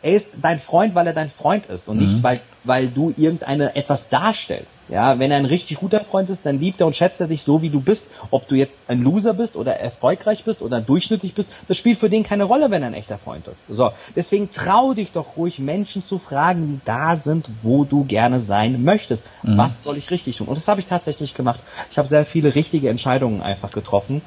[0.02, 2.06] er ist dein Freund, weil er dein Freund ist und mhm.
[2.06, 4.82] nicht, weil, weil du irgendeine etwas darstellst.
[4.88, 7.42] Ja, wenn er ein richtig guter Freund ist, dann liebt er und schätzt er dich
[7.42, 8.08] so, wie du bist.
[8.30, 12.10] Ob du jetzt ein Loser bist oder erfolgreich bist oder durchschnittlich bist, das spielt für
[12.10, 13.64] den keine Rolle, wenn er ein echter Freund ist.
[13.68, 18.40] So, deswegen trau dich doch ruhig, Menschen zu fragen, die da sind, wo du gerne
[18.40, 19.24] sein möchtest.
[19.42, 19.56] Mhm.
[19.56, 20.48] Was soll ich richtig tun?
[20.48, 21.60] Und das habe ich tatsächlich gemacht.
[21.90, 24.22] Ich habe sehr viele richtige Entscheidungen einfach getroffen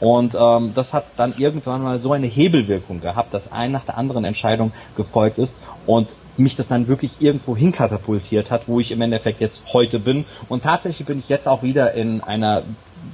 [0.00, 3.98] und ähm, das hat dann irgendwann mal so eine Hebelwirkung gehabt, dass ein nach der
[3.98, 9.02] anderen Entscheidung gefolgt ist und mich das dann wirklich irgendwo hinkatapultiert hat, wo ich im
[9.02, 10.24] Endeffekt jetzt heute bin.
[10.48, 12.62] Und tatsächlich bin ich jetzt auch wieder in einer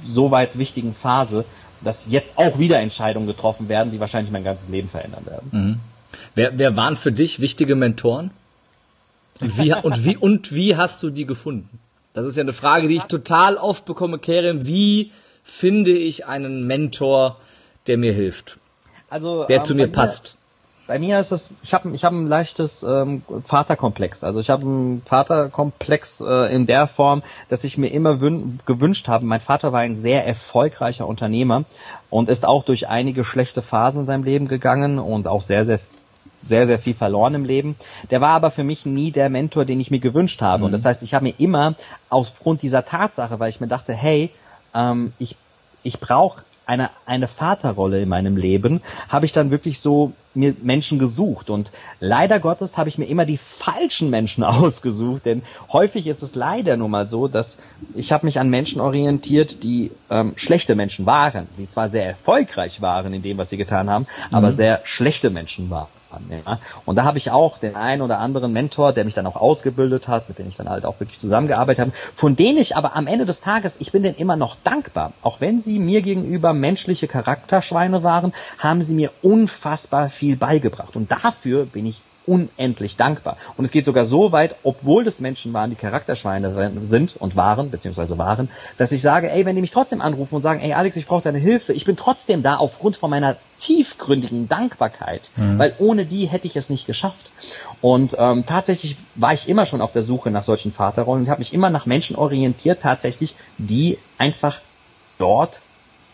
[0.01, 1.43] so weit wichtigen Phase,
[1.81, 5.49] dass jetzt auch wieder Entscheidungen getroffen werden, die wahrscheinlich mein ganzes Leben verändern werden.
[5.51, 5.79] Mhm.
[6.35, 8.31] Wer, wer waren für dich wichtige Mentoren?
[9.39, 11.79] Wie, und, wie, und wie hast du die gefunden?
[12.13, 14.65] Das ist ja eine Frage, die ich total oft bekomme, Kerem.
[14.65, 15.11] Wie
[15.47, 17.37] finde ich einen Mentor,
[17.87, 18.59] der mir hilft.
[19.09, 20.35] Also der ähm, zu mir passt.
[20.87, 24.23] Bei mir ist es, ich habe ich hab ein leichtes ähm, Vaterkomplex.
[24.23, 29.25] Also ich habe einen Vaterkomplex äh, in der Form, dass ich mir immer gewünscht habe.
[29.25, 31.65] Mein Vater war ein sehr erfolgreicher Unternehmer
[32.09, 35.79] und ist auch durch einige schlechte Phasen in seinem Leben gegangen und auch sehr, sehr
[36.43, 37.75] sehr, sehr viel verloren im Leben.
[38.11, 40.59] Der war aber für mich nie der Mentor, den ich mir gewünscht habe.
[40.59, 40.65] Mhm.
[40.65, 41.75] Und das heißt, ich habe mir immer
[42.09, 44.29] aufgrund dieser Tatsache, weil ich mir dachte, hey,
[44.73, 45.35] ähm, ich,
[45.83, 50.99] ich brauche eine, eine Vaterrolle in meinem Leben, habe ich dann wirklich so mir Menschen
[50.99, 51.49] gesucht.
[51.49, 56.35] Und leider Gottes habe ich mir immer die falschen Menschen ausgesucht, denn häufig ist es
[56.35, 57.57] leider nun mal so, dass
[57.95, 62.81] ich habe mich an Menschen orientiert, die ähm, schlechte Menschen waren, die zwar sehr erfolgreich
[62.81, 64.35] waren in dem, was sie getan haben, mhm.
[64.35, 66.25] aber sehr schlechte Menschen waren an.
[66.29, 66.59] Ja?
[66.85, 70.07] Und da habe ich auch den einen oder anderen Mentor, der mich dann auch ausgebildet
[70.07, 73.07] hat, mit dem ich dann halt auch wirklich zusammengearbeitet habe, von denen ich aber am
[73.07, 75.13] Ende des Tages, ich bin denen immer noch dankbar.
[75.21, 80.95] Auch wenn sie mir gegenüber menschliche Charakterschweine waren, haben sie mir unfassbar viel beigebracht.
[80.95, 83.37] Und dafür bin ich unendlich dankbar.
[83.55, 87.71] Und es geht sogar so weit, obwohl das Menschen waren, die Charakterschweine sind und waren,
[87.71, 90.97] beziehungsweise waren, dass ich sage, ey, wenn die mich trotzdem anrufen und sagen, ey Alex,
[90.97, 95.57] ich brauche deine Hilfe, ich bin trotzdem da aufgrund von meiner tiefgründigen Dankbarkeit, mhm.
[95.57, 97.31] weil ohne die hätte ich es nicht geschafft.
[97.81, 101.39] Und ähm, tatsächlich war ich immer schon auf der Suche nach solchen Vaterrollen und habe
[101.39, 104.61] mich immer nach Menschen orientiert, tatsächlich, die einfach
[105.17, 105.61] dort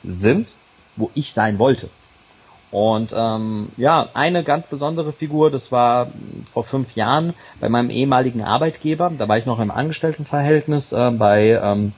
[0.04, 0.56] sind,
[0.96, 1.90] wo ich sein wollte.
[2.74, 6.08] Und ähm, ja, eine ganz besondere Figur, das war
[6.52, 9.12] vor fünf Jahren bei meinem ehemaligen Arbeitgeber.
[9.16, 11.94] Da war ich noch im Angestelltenverhältnis äh, bei ähm,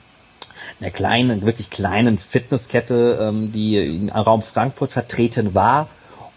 [0.78, 5.88] einer kleinen, wirklich kleinen Fitnesskette, ähm, die im Raum Frankfurt vertreten war.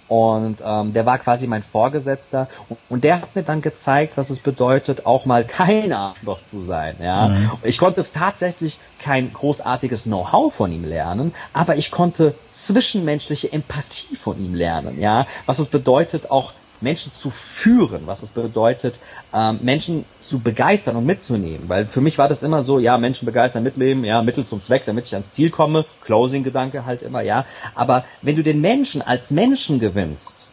[0.10, 2.48] Und ähm, der war quasi mein Vorgesetzter
[2.90, 6.96] und der hat mir dann gezeigt, was es bedeutet, auch mal kein Arschloch zu sein.
[7.00, 7.52] Ja, mhm.
[7.62, 14.44] ich konnte tatsächlich kein großartiges Know-how von ihm lernen, aber ich konnte zwischenmenschliche Empathie von
[14.44, 15.00] ihm lernen.
[15.00, 19.00] Ja, was es bedeutet, auch Menschen zu führen, was es bedeutet,
[19.34, 21.68] ähm, Menschen zu begeistern und mitzunehmen.
[21.68, 24.86] Weil für mich war das immer so, ja, Menschen begeistern, mitleben, ja, Mittel zum Zweck,
[24.86, 27.46] damit ich ans Ziel komme, Closing-Gedanke halt immer, ja.
[27.76, 30.50] Aber wenn du den Menschen als Menschen gewinnst,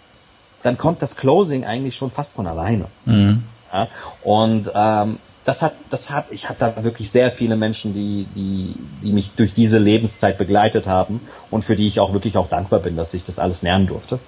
[0.63, 2.87] dann kommt das Closing eigentlich schon fast von alleine.
[3.05, 3.45] Mhm.
[3.73, 3.89] Ja?
[4.23, 8.75] Und ähm, das hat, das hat, ich hatte da wirklich sehr viele Menschen, die, die,
[9.03, 11.21] die mich durch diese Lebenszeit begleitet haben
[11.53, 14.19] und für die ich auch wirklich auch dankbar bin, dass ich das alles lernen durfte.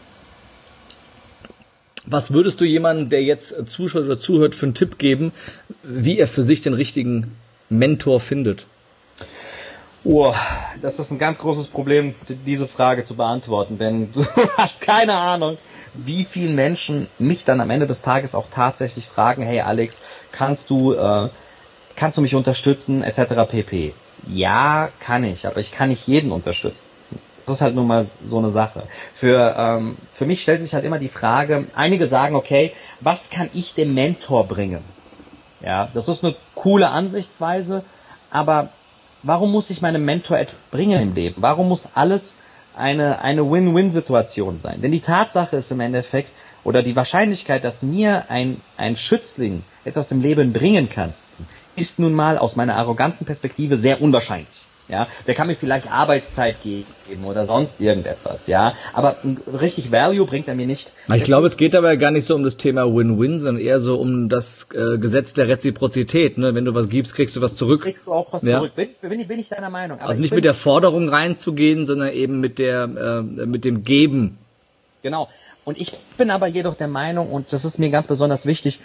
[2.10, 5.32] Was würdest du jemandem, der jetzt zuschaut oder zuhört, für einen Tipp geben,
[5.82, 7.36] wie er für sich den richtigen
[7.68, 8.66] Mentor findet?
[10.04, 10.32] Oh,
[10.80, 12.14] das ist ein ganz großes Problem,
[12.46, 14.24] diese Frage zu beantworten, denn du
[14.56, 15.58] hast keine Ahnung,
[15.92, 20.00] wie viele Menschen mich dann am Ende des Tages auch tatsächlich fragen, hey Alex,
[20.32, 21.28] kannst du, äh,
[21.94, 23.50] kannst du mich unterstützen, etc.
[23.50, 23.92] pp.
[24.28, 26.97] Ja, kann ich, aber ich kann nicht jeden unterstützen.
[27.48, 28.82] Das ist halt nun mal so eine Sache.
[29.14, 33.48] Für, ähm, für mich stellt sich halt immer die Frage, einige sagen, okay, was kann
[33.54, 34.84] ich dem Mentor bringen?
[35.62, 37.84] Ja, das ist eine coole Ansichtsweise,
[38.30, 38.68] aber
[39.22, 41.36] warum muss ich meinem Mentor etwas bringen im Leben?
[41.40, 42.36] Warum muss alles
[42.76, 44.82] eine, eine Win-Win-Situation sein?
[44.82, 46.30] Denn die Tatsache ist im Endeffekt,
[46.64, 51.14] oder die Wahrscheinlichkeit, dass mir ein, ein Schützling etwas im Leben bringen kann,
[51.76, 54.67] ist nun mal aus meiner arroganten Perspektive sehr unwahrscheinlich.
[54.88, 56.86] Ja, der kann mir vielleicht Arbeitszeit geben
[57.24, 58.72] oder sonst irgendetwas, ja.
[58.94, 60.94] Aber richtig Value bringt er mir nicht.
[61.14, 64.00] Ich glaube, es geht aber gar nicht so um das Thema Win-Win, sondern eher so
[64.00, 66.38] um das äh, Gesetz der Reziprozität.
[66.38, 66.54] Ne?
[66.54, 67.82] Wenn du was gibst, kriegst du was zurück.
[67.82, 68.60] Kriegst du auch was ja.
[68.60, 68.74] zurück.
[68.76, 69.98] Bin ich, bin, ich, bin ich deiner Meinung.
[69.98, 74.38] Aber also nicht mit der Forderung reinzugehen, sondern eben mit der, äh, mit dem Geben.
[75.02, 75.28] Genau.
[75.66, 78.80] Und ich bin aber jedoch der Meinung, und das ist mir ganz besonders wichtig,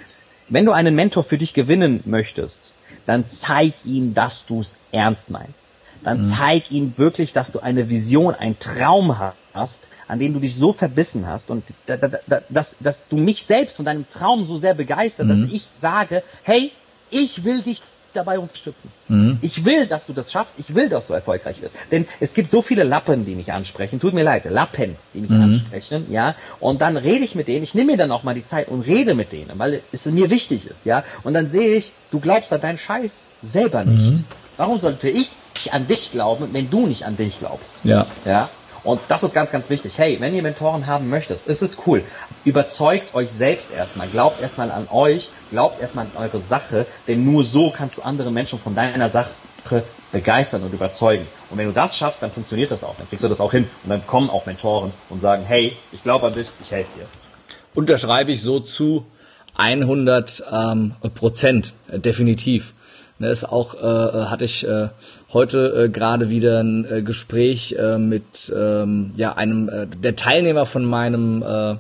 [0.50, 2.74] wenn du einen Mentor für dich gewinnen möchtest,
[3.06, 6.22] dann zeig ihm, dass du es ernst meinst dann mhm.
[6.22, 9.18] zeig ihm wirklich, dass du eine Vision, einen Traum
[9.54, 13.18] hast, an dem du dich so verbissen hast und da, da, da, dass, dass du
[13.18, 15.44] mich selbst von deinem Traum so sehr begeistert, mhm.
[15.44, 16.72] dass ich sage, hey,
[17.10, 17.82] ich will dich
[18.14, 18.90] dabei unterstützen.
[19.08, 19.38] Mhm.
[19.42, 20.56] Ich will, dass du das schaffst.
[20.58, 21.76] Ich will, dass du erfolgreich wirst.
[21.92, 24.00] Denn es gibt so viele Lappen, die mich ansprechen.
[24.00, 25.42] Tut mir leid, Lappen, die mich mhm.
[25.42, 26.36] ansprechen, ja.
[26.60, 27.64] Und dann rede ich mit denen.
[27.64, 30.30] Ich nehme mir dann auch mal die Zeit und rede mit denen, weil es mir
[30.30, 31.04] wichtig ist, ja.
[31.24, 34.18] Und dann sehe ich, du glaubst an deinen Scheiß selber nicht.
[34.18, 34.26] Mhm.
[34.58, 35.32] Warum sollte ich
[35.72, 37.84] an dich glauben, wenn du nicht an dich glaubst?
[37.84, 38.06] Ja.
[38.26, 38.50] Ja.
[38.84, 39.98] Und das ist ganz, ganz wichtig.
[39.98, 42.04] Hey, wenn ihr Mentoren haben möchtet, ist es cool.
[42.44, 44.10] Überzeugt euch selbst erstmal.
[44.10, 45.30] Glaubt erstmal an euch.
[45.52, 46.86] Glaubt erstmal an eure Sache.
[47.08, 49.30] Denn nur so kannst du andere Menschen von deiner Sache
[50.12, 51.26] begeistern und überzeugen.
[51.50, 52.96] Und wenn du das schaffst, dann funktioniert das auch.
[52.98, 53.70] Dann kriegst du das auch hin.
[53.84, 57.06] Und dann kommen auch Mentoren und sagen, hey, ich glaube an dich, ich helfe dir.
[57.74, 59.06] Unterschreibe ich so zu
[59.56, 62.74] 100 ähm, Prozent, definitiv.
[63.20, 64.90] Ne, ist auch, äh, hatte ich äh,
[65.34, 70.66] heute äh, gerade wieder ein äh, Gespräch äh, mit ähm, ja, einem äh, der Teilnehmer
[70.66, 71.76] von meinem äh,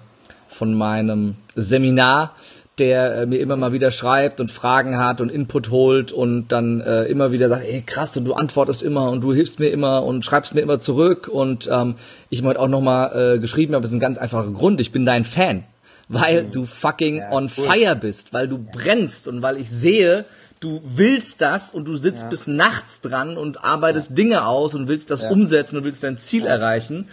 [0.49, 2.35] von meinem Seminar,
[2.79, 6.81] der äh, mir immer mal wieder schreibt und Fragen hat und Input holt und dann
[6.81, 10.03] äh, immer wieder sagt, ey krass, und du antwortest immer und du hilfst mir immer
[10.03, 11.95] und schreibst mir immer zurück und ähm,
[12.29, 14.91] ich habe heute auch nochmal äh, geschrieben, aber es ist ein ganz einfacher Grund, ich
[14.91, 15.63] bin dein Fan
[16.09, 16.51] weil mhm.
[16.51, 17.65] du fucking ja, on cool.
[17.65, 18.63] fire bist, weil du ja.
[18.71, 20.25] brennst und weil ich sehe,
[20.63, 22.29] du willst das und du sitzt ja.
[22.29, 24.15] bis nachts dran und arbeitest ja.
[24.15, 25.29] Dinge aus und willst das ja.
[25.29, 27.09] umsetzen und willst dein Ziel erreichen.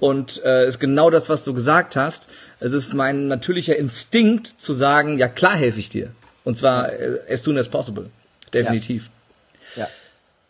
[0.00, 2.28] Und äh, ist genau das, was du gesagt hast.
[2.60, 6.10] Es ist mein natürlicher Instinkt zu sagen, ja klar helfe ich dir.
[6.44, 8.10] Und zwar äh, as soon as possible.
[8.52, 9.10] Definitiv.
[9.76, 9.88] Ja.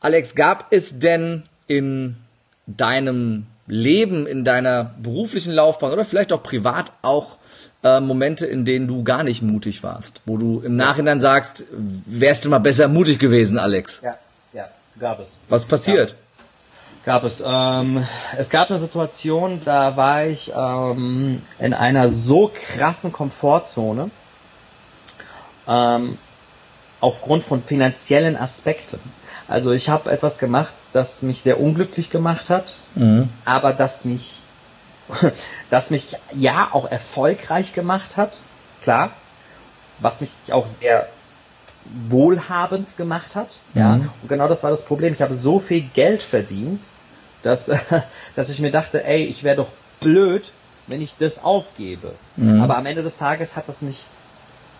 [0.01, 2.17] Alex, gab es denn in
[2.67, 7.39] deinem Leben, in deiner beruflichen Laufbahn oder vielleicht auch privat auch
[7.85, 12.45] äh, Momente, in denen du gar nicht mutig warst, wo du im Nachhinein sagst, wärst
[12.45, 14.01] du mal besser mutig gewesen, Alex?
[14.03, 14.17] Ja,
[14.53, 14.69] ja,
[14.99, 15.39] gab es.
[15.49, 16.09] Was passiert?
[16.09, 16.25] Gab es.
[17.05, 18.07] Gab es, ähm,
[18.39, 24.11] es gab eine Situation, da war ich ähm, in einer so krassen Komfortzone,
[25.69, 26.17] ähm,
[27.01, 29.01] aufgrund von finanziellen Aspekten.
[29.49, 33.29] Also ich habe etwas gemacht, das mich sehr unglücklich gemacht hat, mhm.
[33.45, 34.44] aber das mich
[35.71, 38.43] das mich ja auch erfolgreich gemacht hat,
[38.83, 39.11] klar,
[39.99, 41.09] was mich auch sehr
[42.09, 43.81] wohlhabend gemacht hat, mhm.
[43.81, 45.13] ja, und genau das war das Problem.
[45.13, 46.85] Ich habe so viel Geld verdient,
[47.43, 47.67] dass,
[48.37, 49.69] dass ich mir dachte, ey, ich wäre doch
[50.01, 50.53] blöd,
[50.87, 52.15] wenn ich das aufgebe.
[52.37, 52.63] Mhm.
[52.63, 54.07] Aber am Ende des Tages hat das mich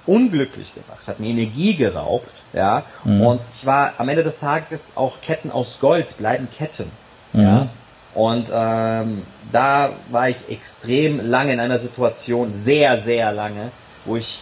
[0.07, 2.85] unglücklich gemacht, hat mir Energie geraubt, ja.
[3.05, 3.21] Mhm.
[3.23, 6.91] Und ich war am Ende des Tages auch Ketten aus Gold bleiben Ketten,
[7.33, 7.43] mhm.
[7.43, 7.69] ja.
[8.15, 13.73] Und ähm, da war ich extrem lange in einer Situation, sehr, sehr lange,
[14.05, 14.41] wo ich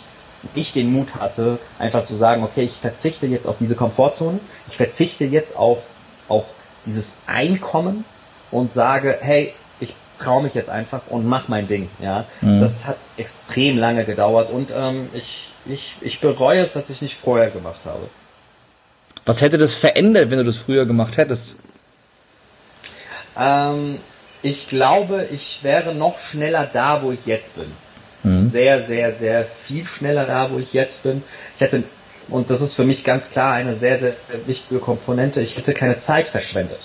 [0.55, 4.77] nicht den Mut hatte, einfach zu sagen, okay, ich verzichte jetzt auf diese Komfortzone, ich
[4.77, 5.89] verzichte jetzt auf,
[6.29, 6.55] auf
[6.85, 8.05] dieses Einkommen
[8.51, 11.89] und sage, hey, ich traue mich jetzt einfach und mach mein Ding.
[12.01, 12.61] Ja, mhm.
[12.61, 17.17] das hat extrem lange gedauert und ähm, ich, ich, ich bereue es, dass ich nicht
[17.17, 18.09] vorher gemacht habe.
[19.25, 21.57] Was hätte das verändert, wenn du das früher gemacht hättest?
[23.39, 23.99] Ähm,
[24.43, 27.71] ich glaube, ich wäre noch schneller da, wo ich jetzt bin.
[28.25, 28.47] Mhm.
[28.47, 31.23] Sehr, sehr, sehr viel schneller da, wo ich jetzt bin.
[31.55, 31.83] Ich hätte,
[32.29, 34.15] und das ist für mich ganz klar eine sehr, sehr
[34.47, 36.81] wichtige Komponente, ich hätte keine Zeit verschwendet.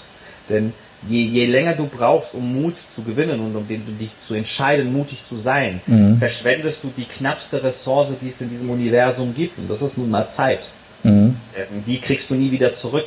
[0.49, 0.73] Denn
[1.07, 5.25] je, je länger du brauchst, um Mut zu gewinnen und um dich zu entscheiden, mutig
[5.25, 6.17] zu sein, mhm.
[6.17, 9.57] verschwendest du die knappste Ressource, die es in diesem Universum gibt.
[9.57, 10.71] Und das ist nun mal Zeit.
[11.03, 11.35] Mhm.
[11.55, 13.05] Ähm, die kriegst du nie wieder zurück.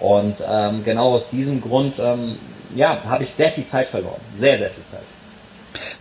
[0.00, 2.36] Und ähm, genau aus diesem Grund, ähm,
[2.74, 4.20] ja, habe ich sehr viel Zeit verloren.
[4.34, 5.02] Sehr, sehr viel Zeit.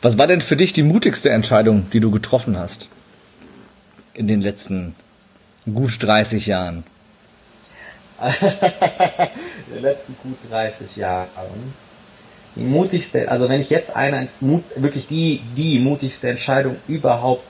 [0.02, 2.90] Was war denn für dich die mutigste Entscheidung, die du getroffen hast?
[4.14, 4.96] In den letzten
[5.74, 6.84] gut 30 Jahren.
[9.68, 11.30] in den letzten gut 30 Jahren.
[12.56, 14.28] Die mutigste, also wenn ich jetzt eine,
[14.76, 17.46] wirklich die, die mutigste Entscheidung überhaupt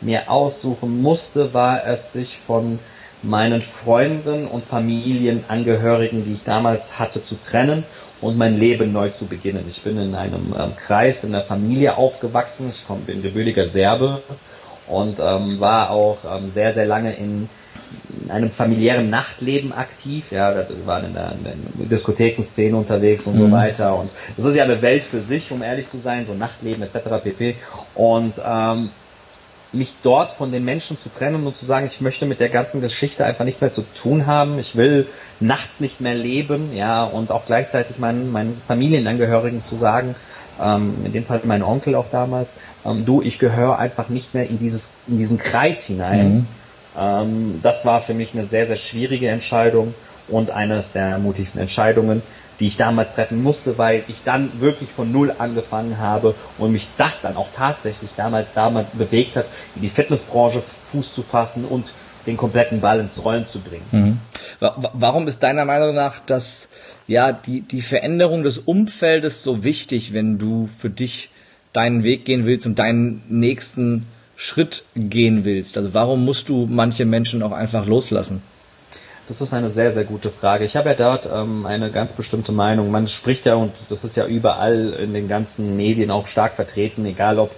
[0.00, 2.78] mir aussuchen musste, war es sich von
[3.24, 7.84] meinen Freunden und Familienangehörigen, die ich damals hatte, zu trennen
[8.20, 9.64] und mein Leben neu zu beginnen.
[9.68, 12.68] Ich bin in einem ähm, Kreis, in der Familie aufgewachsen.
[12.68, 14.22] Ich komm, bin gebürtiger Serbe
[14.86, 17.48] und ähm, war auch ähm, sehr, sehr lange in,
[18.22, 20.30] in einem familiären Nachtleben aktiv.
[20.30, 23.40] Ja, also wir waren in der, in der Diskothekenszene unterwegs und mhm.
[23.40, 23.96] so weiter.
[23.96, 27.22] Und das ist ja eine Welt für sich, um ehrlich zu sein, so Nachtleben etc.
[27.22, 27.56] pp.
[27.94, 28.90] Und ähm,
[29.74, 32.80] mich dort von den Menschen zu trennen und zu sagen, ich möchte mit der ganzen
[32.80, 34.58] Geschichte einfach nichts mehr zu tun haben.
[34.58, 35.06] Ich will
[35.40, 40.14] nachts nicht mehr leben, ja, und auch gleichzeitig meinen, meinen Familienangehörigen zu sagen,
[40.60, 44.48] ähm, in dem Fall mein Onkel auch damals, ähm, du, ich gehöre einfach nicht mehr
[44.48, 46.34] in dieses, in diesen Kreis hinein.
[46.34, 46.46] Mhm.
[46.96, 49.94] Ähm, das war für mich eine sehr, sehr schwierige Entscheidung
[50.28, 52.22] und eines der mutigsten Entscheidungen,
[52.60, 56.88] die ich damals treffen musste, weil ich dann wirklich von Null angefangen habe und mich
[56.96, 61.92] das dann auch tatsächlich damals damals bewegt hat, in die Fitnessbranche Fuß zu fassen und
[62.26, 63.84] den kompletten Ball ins Rollen zu bringen.
[63.90, 64.18] Mhm.
[64.94, 66.68] Warum ist deiner Meinung nach das,
[67.06, 71.30] ja, die, die Veränderung des Umfeldes so wichtig, wenn du für dich
[71.72, 74.06] deinen Weg gehen willst und deinen nächsten
[74.36, 75.76] Schritt gehen willst?
[75.76, 78.42] Also warum musst du manche Menschen auch einfach loslassen?
[79.26, 80.64] Das ist eine sehr, sehr gute Frage.
[80.64, 82.90] Ich habe ja dort ähm, eine ganz bestimmte Meinung.
[82.90, 87.06] Man spricht ja, und das ist ja überall in den ganzen Medien auch stark vertreten,
[87.06, 87.54] egal ob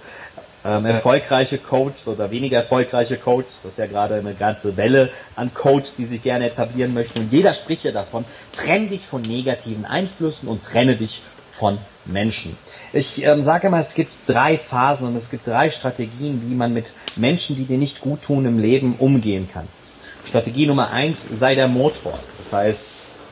[0.63, 3.63] ähm, erfolgreiche Coaches oder weniger erfolgreiche Coaches.
[3.63, 7.19] Das ist ja gerade eine ganze Welle an Coaches, die sich gerne etablieren möchten.
[7.19, 8.23] Und jeder spricht ja davon,
[8.55, 12.57] trenn dich von negativen Einflüssen und trenne dich von Menschen.
[12.93, 16.71] Ich ähm, sage immer, es gibt drei Phasen und es gibt drei Strategien, wie man
[16.71, 19.93] mit Menschen, die dir nicht gut tun im Leben, umgehen kannst.
[20.27, 22.17] Strategie Nummer eins, sei der Motor.
[22.37, 22.83] Das heißt,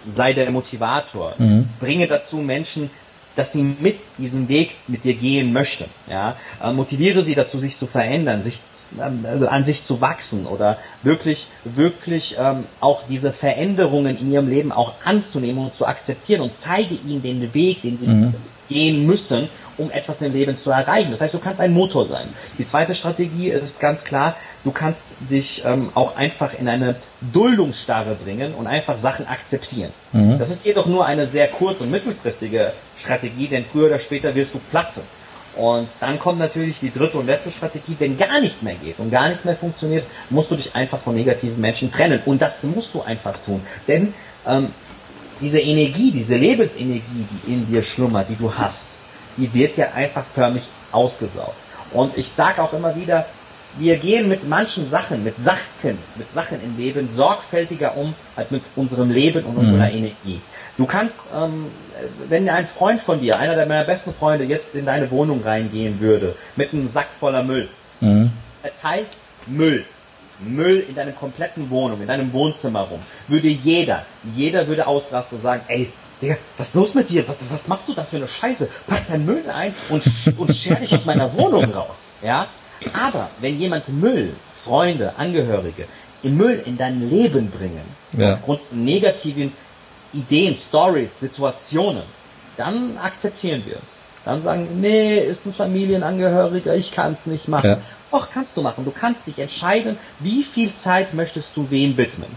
[0.07, 1.35] sei der Motivator.
[1.37, 1.69] Mhm.
[1.79, 2.89] Bringe dazu Menschen,
[3.35, 5.85] dass sie mit diesem Weg mit dir gehen möchten.
[6.09, 6.35] Ja?
[6.63, 8.61] Äh, motiviere sie dazu, sich zu verändern, sich
[8.99, 14.47] ähm, also an sich zu wachsen oder wirklich, wirklich ähm, auch diese Veränderungen in ihrem
[14.47, 18.33] Leben auch anzunehmen und zu akzeptieren und zeige ihnen den Weg, den sie mhm.
[18.69, 21.11] Gehen müssen, um etwas im Leben zu erreichen.
[21.11, 22.27] Das heißt, du kannst ein Motor sein.
[22.57, 26.95] Die zweite Strategie ist ganz klar, du kannst dich ähm, auch einfach in eine
[27.33, 29.91] Duldungsstarre bringen und einfach Sachen akzeptieren.
[30.13, 30.37] Mhm.
[30.37, 34.55] Das ist jedoch nur eine sehr kurz- und mittelfristige Strategie, denn früher oder später wirst
[34.55, 35.03] du platzen.
[35.55, 39.09] Und dann kommt natürlich die dritte und letzte Strategie, wenn gar nichts mehr geht und
[39.09, 42.21] gar nichts mehr funktioniert, musst du dich einfach von negativen Menschen trennen.
[42.25, 43.61] Und das musst du einfach tun.
[43.87, 44.13] Denn
[44.45, 44.71] ähm,
[45.41, 48.99] diese Energie, diese Lebensenergie, die in dir schlummert, die du hast,
[49.37, 51.55] die wird ja einfach förmlich ausgesaugt.
[51.91, 53.25] Und ich sage auch immer wieder,
[53.77, 58.63] wir gehen mit manchen Sachen, mit Sachen, mit Sachen im Leben sorgfältiger um als mit
[58.75, 59.59] unserem Leben und mhm.
[59.61, 60.39] unserer Energie.
[60.77, 61.67] Du kannst, ähm,
[62.29, 65.99] wenn ein Freund von dir, einer der meiner besten Freunde, jetzt in deine Wohnung reingehen
[65.99, 67.67] würde, mit einem Sack voller Müll,
[67.99, 68.31] mhm.
[68.61, 69.07] verteilt
[69.45, 69.85] Müll,
[70.39, 75.41] Müll in deiner kompletten Wohnung, in deinem Wohnzimmer rum, würde jeder, jeder würde ausrasten und
[75.41, 77.27] sagen, ey, Digga, was ist los mit dir?
[77.27, 78.69] Was, was machst du da für eine Scheiße?
[78.87, 82.11] Pack dein Müll ein und, und scher dich aus meiner Wohnung raus.
[82.21, 82.47] Ja?
[83.05, 85.87] Aber wenn jemand Müll, Freunde, Angehörige,
[86.23, 87.83] im Müll in dein Leben bringen,
[88.17, 88.33] ja.
[88.33, 89.51] aufgrund negativen
[90.13, 92.03] Ideen, Stories, Situationen,
[92.57, 94.04] dann akzeptieren wir es.
[94.25, 97.69] Dann sagen, nee, ist ein Familienangehöriger, ich kann es nicht machen.
[97.69, 97.77] Ja.
[98.11, 98.83] Doch, kannst du machen.
[98.83, 102.29] Du kannst dich entscheiden, wie viel Zeit möchtest du wen widmen.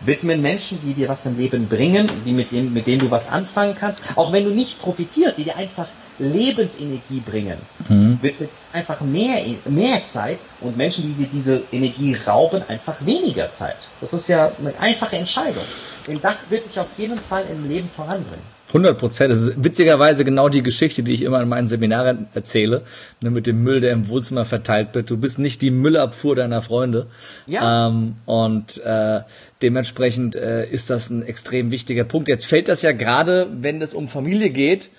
[0.00, 3.28] Widmen Menschen, die dir was im Leben bringen, die mit, denen, mit denen du was
[3.28, 5.86] anfangen kannst, auch wenn du nicht profitierst, die dir einfach
[6.18, 8.18] Lebensenergie bringen, mhm.
[8.22, 13.90] widmet einfach mehr, mehr Zeit und Menschen, die sie diese Energie rauben, einfach weniger Zeit.
[14.00, 15.64] Das ist ja eine einfache Entscheidung.
[16.06, 18.53] Denn das wird dich auf jeden Fall im Leben voranbringen.
[18.74, 19.30] 100 Prozent.
[19.30, 22.82] Das ist witzigerweise genau die Geschichte, die ich immer in meinen Seminaren erzähle,
[23.20, 25.10] ne, mit dem Müll, der im Wohnzimmer verteilt wird.
[25.10, 27.06] Du bist nicht die Müllabfuhr deiner Freunde.
[27.46, 27.86] Ja.
[27.86, 29.20] Ähm, und äh,
[29.62, 32.28] dementsprechend äh, ist das ein extrem wichtiger Punkt.
[32.28, 34.90] Jetzt fällt das ja gerade, wenn es um Familie geht,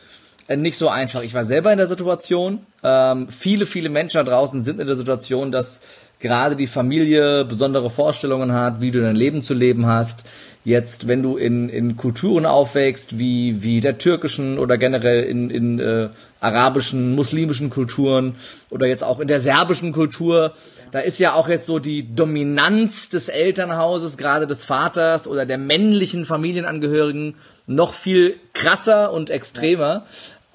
[0.47, 1.21] äh, nicht so einfach.
[1.23, 2.59] Ich war selber in der Situation.
[2.81, 5.81] Ähm, viele, viele Menschen da draußen sind in der Situation, dass
[6.25, 10.23] gerade die Familie besondere Vorstellungen hat, wie du dein Leben zu leben hast.
[10.63, 15.79] Jetzt, wenn du in, in Kulturen aufwächst, wie, wie der türkischen oder generell in, in
[15.79, 16.09] äh,
[16.39, 18.37] arabischen, muslimischen Kulturen
[18.71, 20.53] oder jetzt auch in der serbischen Kultur,
[20.91, 25.59] da ist ja auch jetzt so die Dominanz des Elternhauses, gerade des Vaters oder der
[25.59, 27.35] männlichen Familienangehörigen
[27.67, 30.05] noch viel krasser und extremer.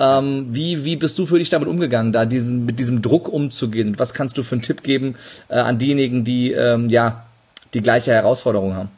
[0.00, 3.98] Ähm, wie, wie bist du für dich damit umgegangen, da diesen, mit diesem Druck umzugehen?
[3.98, 5.14] Was kannst du für einen Tipp geben
[5.48, 7.26] äh, an diejenigen, die ähm, ja
[7.74, 8.88] die gleiche Herausforderung haben?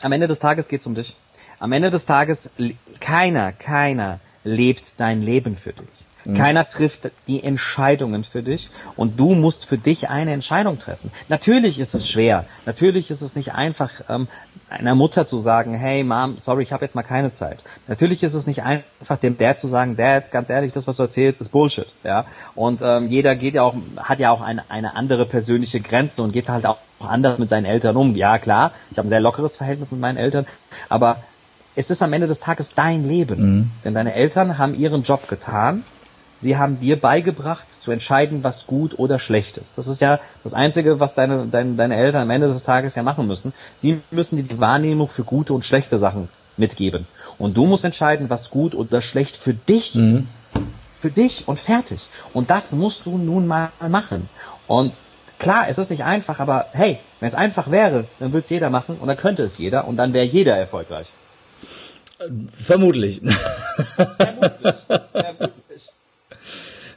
[0.00, 1.14] Am Ende des Tages geht's um dich.
[1.58, 2.50] Am Ende des Tages
[2.98, 5.86] keiner, keiner lebt dein Leben für dich.
[6.24, 6.34] Mhm.
[6.34, 11.10] Keiner trifft die Entscheidungen für dich und du musst für dich eine Entscheidung treffen.
[11.28, 12.44] Natürlich ist es schwer.
[12.66, 14.28] Natürlich ist es nicht einfach, ähm,
[14.68, 17.62] einer Mutter zu sagen, hey Mom, sorry, ich habe jetzt mal keine Zeit.
[17.88, 21.04] Natürlich ist es nicht einfach, dem Dad zu sagen, Dad, ganz ehrlich, das, was du
[21.04, 21.86] erzählst, ist Bullshit.
[22.04, 22.24] Ja.
[22.54, 26.32] Und ähm, jeder geht ja auch, hat ja auch eine, eine andere persönliche Grenze und
[26.32, 28.14] geht halt auch anders mit seinen Eltern um.
[28.14, 30.46] Ja, klar, ich habe ein sehr lockeres Verhältnis mit meinen Eltern,
[30.88, 31.18] aber
[31.74, 33.40] es ist am Ende des Tages dein Leben.
[33.40, 33.70] Mhm.
[33.84, 35.84] Denn deine Eltern haben ihren Job getan
[36.42, 39.78] sie haben dir beigebracht zu entscheiden, was gut oder schlecht ist.
[39.78, 43.02] Das ist ja das Einzige, was deine, deine, deine Eltern am Ende des Tages ja
[43.02, 43.54] machen müssen.
[43.76, 47.06] Sie müssen dir die Wahrnehmung für gute und schlechte Sachen mitgeben.
[47.38, 50.18] Und du musst entscheiden, was gut oder schlecht für dich mhm.
[50.18, 50.28] ist.
[51.00, 52.08] Für dich und fertig.
[52.32, 54.28] Und das musst du nun mal machen.
[54.68, 54.94] Und
[55.38, 58.70] klar, es ist nicht einfach, aber hey, wenn es einfach wäre, dann würde es jeder
[58.70, 61.08] machen und dann könnte es jeder und dann wäre jeder erfolgreich.
[62.54, 63.20] Vermutlich.
[63.96, 64.76] Vermutlich.
[65.12, 65.61] Vermutlich.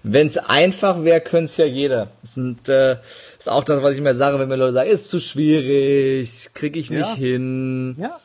[0.07, 2.09] Wenn es einfach wäre, könnte es ja jeder.
[2.21, 2.97] Das sind, äh,
[3.39, 6.77] ist auch das, was ich mir sage, wenn mir Leute sagen, ist zu schwierig, kriege
[6.77, 7.15] ich nicht ja.
[7.15, 7.95] hin.
[7.97, 8.19] Ja.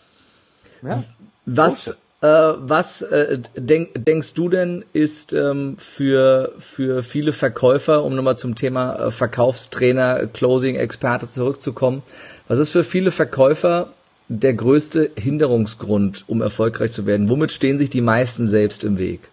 [0.82, 1.02] ja.
[1.46, 8.14] Was, äh, was äh, denk, denkst du denn, ist ähm, für, für viele Verkäufer, um
[8.14, 12.02] nochmal zum Thema äh, Verkaufstrainer, Closing-Experte zurückzukommen,
[12.46, 13.94] was ist für viele Verkäufer
[14.28, 17.30] der größte Hinderungsgrund, um erfolgreich zu werden?
[17.30, 19.30] Womit stehen sich die meisten selbst im Weg?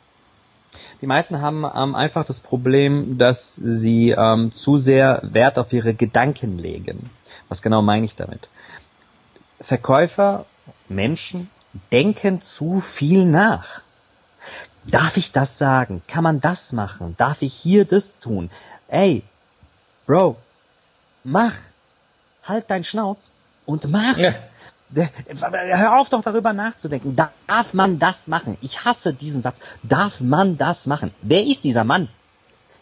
[1.01, 5.93] Die meisten haben ähm, einfach das Problem, dass sie ähm, zu sehr Wert auf ihre
[5.93, 7.09] Gedanken legen.
[7.49, 8.49] Was genau meine ich damit?
[9.59, 10.45] Verkäufer,
[10.87, 11.49] Menschen
[11.91, 13.81] denken zu viel nach.
[14.85, 16.01] Darf ich das sagen?
[16.07, 17.15] Kann man das machen?
[17.17, 18.49] Darf ich hier das tun?
[18.87, 19.23] Ey,
[20.07, 20.37] Bro,
[21.25, 21.53] mach.
[22.43, 23.33] Halt dein Schnauz
[23.65, 24.17] und mach.
[24.17, 24.33] Ja.
[24.93, 27.15] Hör auf doch darüber nachzudenken.
[27.15, 28.57] Darf man das machen?
[28.61, 29.57] Ich hasse diesen Satz.
[29.83, 31.13] Darf man das machen?
[31.21, 32.09] Wer ist dieser Mann?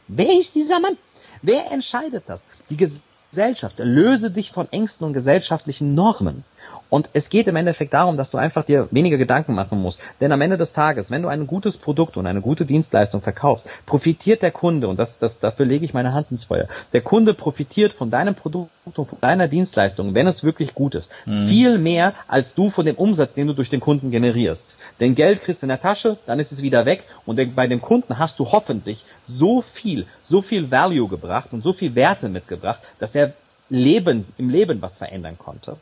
[0.08, 0.98] Wer ist dieser Mann?
[1.42, 2.46] Wer entscheidet das?
[2.70, 3.80] Die Gesellschaft.
[3.80, 6.44] Löse dich von Ängsten und gesellschaftlichen Normen.
[6.90, 10.02] Und es geht im Endeffekt darum, dass du einfach dir weniger Gedanken machen musst.
[10.22, 13.68] Denn am Ende des Tages, wenn du ein gutes Produkt und eine gute Dienstleistung verkaufst,
[13.88, 17.34] profitiert der Kunde, und das, das, dafür lege ich meine Hand ins Feuer, der Kunde
[17.34, 21.12] profitiert von deinem Produkt und von deiner Dienstleistung, wenn es wirklich gut ist.
[21.26, 21.48] Mhm.
[21.48, 24.78] Viel mehr als du von dem Umsatz, den du durch den Kunden generierst.
[25.00, 27.82] Denn Geld kriegst du in der Tasche, dann ist es wieder weg und bei dem
[27.82, 32.82] Kunden hast du hoffentlich so viel, so viel Value gebracht und so viel Werte mitgebracht,
[33.00, 33.34] dass er
[33.70, 35.78] Leben, im Leben was verändern konnte.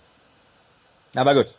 [1.16, 1.54] Aber gut.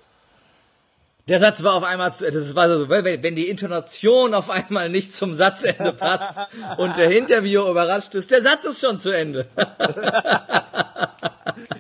[1.27, 5.15] Der Satz war auf einmal zu, das war so, wenn die Intonation auf einmal nicht
[5.15, 6.39] zum Satzende passt
[6.77, 9.47] und der Interviewer überrascht ist, der Satz ist schon zu Ende.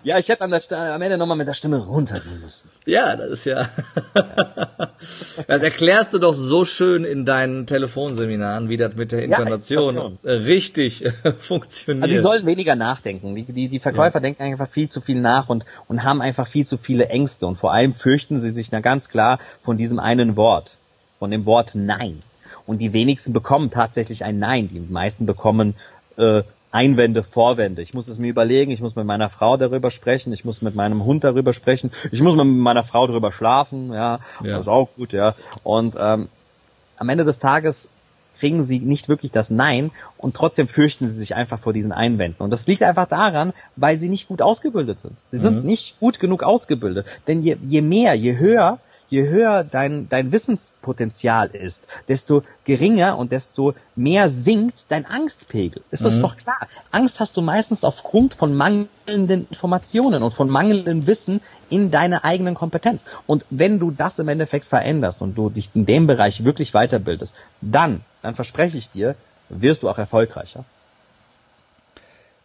[0.05, 0.61] Ja, ich hätte an der
[0.95, 2.69] am Ende nochmal mit der Stimme runtergehen müssen.
[2.85, 3.71] Ja, das ist ja.
[5.47, 10.31] das erklärst du doch so schön in deinen Telefonseminaren, wie das mit der Intonation ja,
[10.31, 11.05] richtig
[11.39, 12.05] funktioniert.
[12.05, 13.35] Also die sollen weniger nachdenken.
[13.35, 14.21] Die, die, die Verkäufer ja.
[14.21, 17.47] denken einfach viel zu viel nach und, und haben einfach viel zu viele Ängste.
[17.47, 20.77] Und vor allem fürchten sie sich na ganz klar von diesem einen Wort,
[21.15, 22.21] von dem Wort Nein.
[22.67, 24.69] Und die wenigsten bekommen tatsächlich ein Nein.
[24.69, 25.75] Die meisten bekommen
[26.19, 26.43] äh,
[26.75, 27.83] Einwände, Vorwände.
[27.83, 30.75] Ich muss es mir überlegen, ich muss mit meiner Frau darüber sprechen, ich muss mit
[30.75, 34.51] meinem Hund darüber sprechen, ich muss mit meiner Frau darüber schlafen, ja, ja.
[34.57, 35.35] das ist auch gut, ja.
[35.62, 36.29] Und ähm,
[36.97, 37.89] am Ende des Tages
[38.39, 42.43] kriegen sie nicht wirklich das Nein und trotzdem fürchten sie sich einfach vor diesen Einwänden.
[42.43, 45.14] Und das liegt einfach daran, weil sie nicht gut ausgebildet sind.
[45.31, 45.66] Sie sind mhm.
[45.66, 47.07] nicht gut genug ausgebildet.
[47.29, 48.81] Denn je, je mehr, je höher
[49.15, 55.83] je höher dein, dein Wissenspotenzial ist, desto geringer und desto mehr sinkt dein Angstpegel.
[55.93, 56.07] Ist mhm.
[56.07, 56.67] das doch klar?
[56.91, 61.41] Angst hast du meistens aufgrund von mangelnden Informationen und von mangelndem Wissen
[61.71, 63.05] in deiner eigenen Kompetenz.
[63.27, 67.35] Und wenn du das im Endeffekt veränderst und du dich in dem Bereich wirklich weiterbildest,
[67.61, 69.15] dann, dann verspreche ich dir,
[69.49, 70.65] wirst du auch erfolgreicher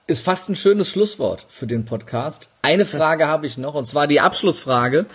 [0.10, 2.50] ist fast ein schönes Schlusswort für den Podcast.
[2.64, 5.06] Eine Frage habe ich noch, und zwar die Abschlussfrage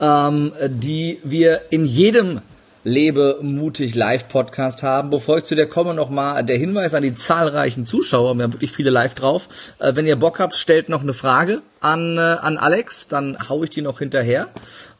[0.00, 2.40] ähm, die wir in jedem
[2.84, 5.08] Lebe mutig Live Podcast haben.
[5.08, 8.34] Bevor ich zu der komme, nochmal der Hinweis an die zahlreichen Zuschauer.
[8.34, 9.48] Wir haben wirklich viele live drauf.
[9.78, 13.62] Äh, wenn ihr Bock habt, stellt noch eine Frage an, äh, an Alex, dann hau
[13.62, 14.48] ich die noch hinterher.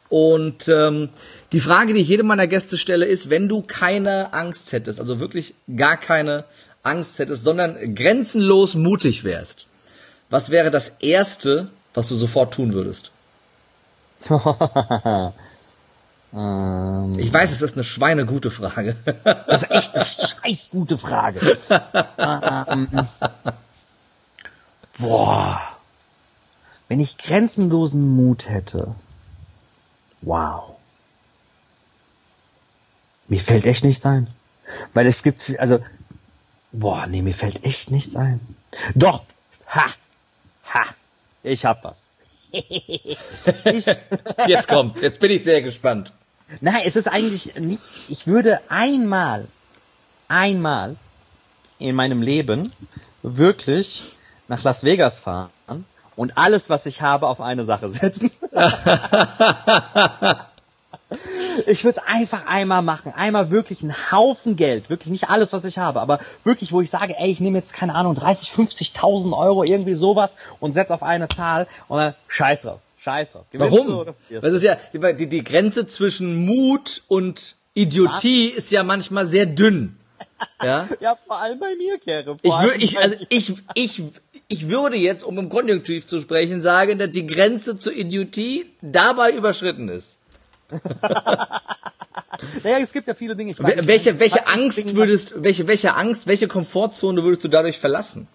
[0.09, 1.09] Und ähm,
[1.51, 5.19] die Frage, die ich jedem meiner Gäste stelle, ist, wenn du keine Angst hättest, also
[5.19, 6.45] wirklich gar keine
[6.81, 9.67] Angst hättest, sondern grenzenlos mutig wärst,
[10.29, 13.11] was wäre das Erste, was du sofort tun würdest?
[16.33, 18.95] ähm, ich weiß, es ist eine schweinegute Frage.
[19.47, 21.57] das ist echt eine scheiß gute Frage.
[22.17, 23.07] ähm,
[24.97, 25.61] boah.
[26.87, 28.95] Wenn ich grenzenlosen Mut hätte.
[30.21, 30.75] Wow.
[33.27, 34.27] Mir fällt echt nichts ein.
[34.93, 35.79] Weil es gibt, also,
[36.71, 38.39] boah, nee, mir fällt echt nichts ein.
[38.95, 39.23] Doch,
[39.67, 39.85] ha,
[40.73, 40.83] ha,
[41.43, 42.09] ich hab was
[42.55, 43.17] ich,
[44.47, 46.11] jetzt kommt's, jetzt bin ich sehr gespannt.
[46.61, 49.47] Nein, es ist eigentlich nicht, ich würde einmal,
[50.27, 50.95] einmal
[51.79, 52.71] in meinem Leben
[53.23, 54.15] wirklich
[54.47, 55.49] nach Las Vegas fahren
[56.15, 58.31] und alles, was ich habe, auf eine Sache setzen.
[61.67, 63.13] Ich würde es einfach einmal machen.
[63.15, 64.89] Einmal wirklich einen Haufen Geld.
[64.89, 67.73] Wirklich nicht alles, was ich habe, aber wirklich, wo ich sage, ey, ich nehme jetzt,
[67.73, 72.63] keine Ahnung, 30, 50.000 Euro, irgendwie sowas und setz auf eine Zahl und dann scheiß
[72.63, 72.79] drauf.
[72.99, 73.45] Scheiß drauf.
[73.53, 74.13] Warum?
[74.29, 78.63] Das ist ja, die, die Grenze zwischen Mut und Idiotie was?
[78.63, 79.97] ist ja manchmal sehr dünn.
[80.63, 82.37] Ja, ja vor allem bei mir, Kere.
[82.41, 84.03] Ich, würde, ich, also ich, ich,
[84.47, 89.31] ich würde jetzt, um im Konjunktiv zu sprechen, sagen, dass die Grenze zur Idiotie dabei
[89.31, 90.17] überschritten ist.
[92.63, 93.51] naja, es gibt ja viele Dinge.
[93.51, 97.79] Ich weiß, welche ich welche Angst würdest, welche, welche Angst, welche Komfortzone würdest du dadurch
[97.79, 98.27] verlassen?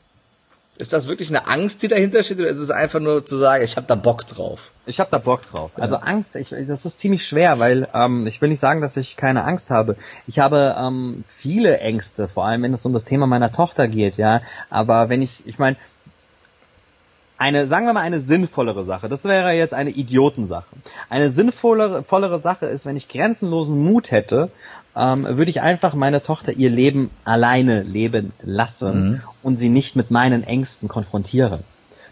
[0.81, 3.63] Ist das wirklich eine Angst, die dahinter steht, oder ist es einfach nur zu sagen,
[3.63, 4.71] ich habe da Bock drauf?
[4.87, 5.73] Ich habe da Bock drauf.
[5.75, 6.03] Also ja.
[6.03, 9.45] Angst, ich, das ist ziemlich schwer, weil ähm, ich will nicht sagen, dass ich keine
[9.45, 9.97] Angst habe.
[10.27, 14.17] Ich habe ähm, viele Ängste, vor allem wenn es um das Thema meiner Tochter geht,
[14.17, 14.41] ja.
[14.71, 15.77] Aber wenn ich, ich meine,
[17.41, 19.09] eine, sagen wir mal, eine sinnvollere Sache.
[19.09, 20.67] Das wäre jetzt eine Idiotensache.
[21.09, 24.51] Eine sinnvollere vollere Sache ist, wenn ich grenzenlosen Mut hätte,
[24.95, 29.23] ähm, würde ich einfach meine Tochter ihr Leben alleine leben lassen mhm.
[29.43, 31.61] und sie nicht mit meinen Ängsten konfrontieren.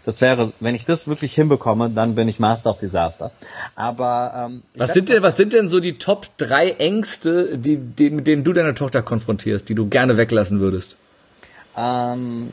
[0.03, 3.29] Das wäre, wenn ich das wirklich hinbekomme, dann bin ich Master of Disaster.
[3.75, 8.09] Aber ähm, was sind denn, was sind denn so die Top drei Ängste, die, die,
[8.09, 10.97] mit denen du deine Tochter konfrontierst, die du gerne weglassen würdest?
[11.77, 12.51] Ähm,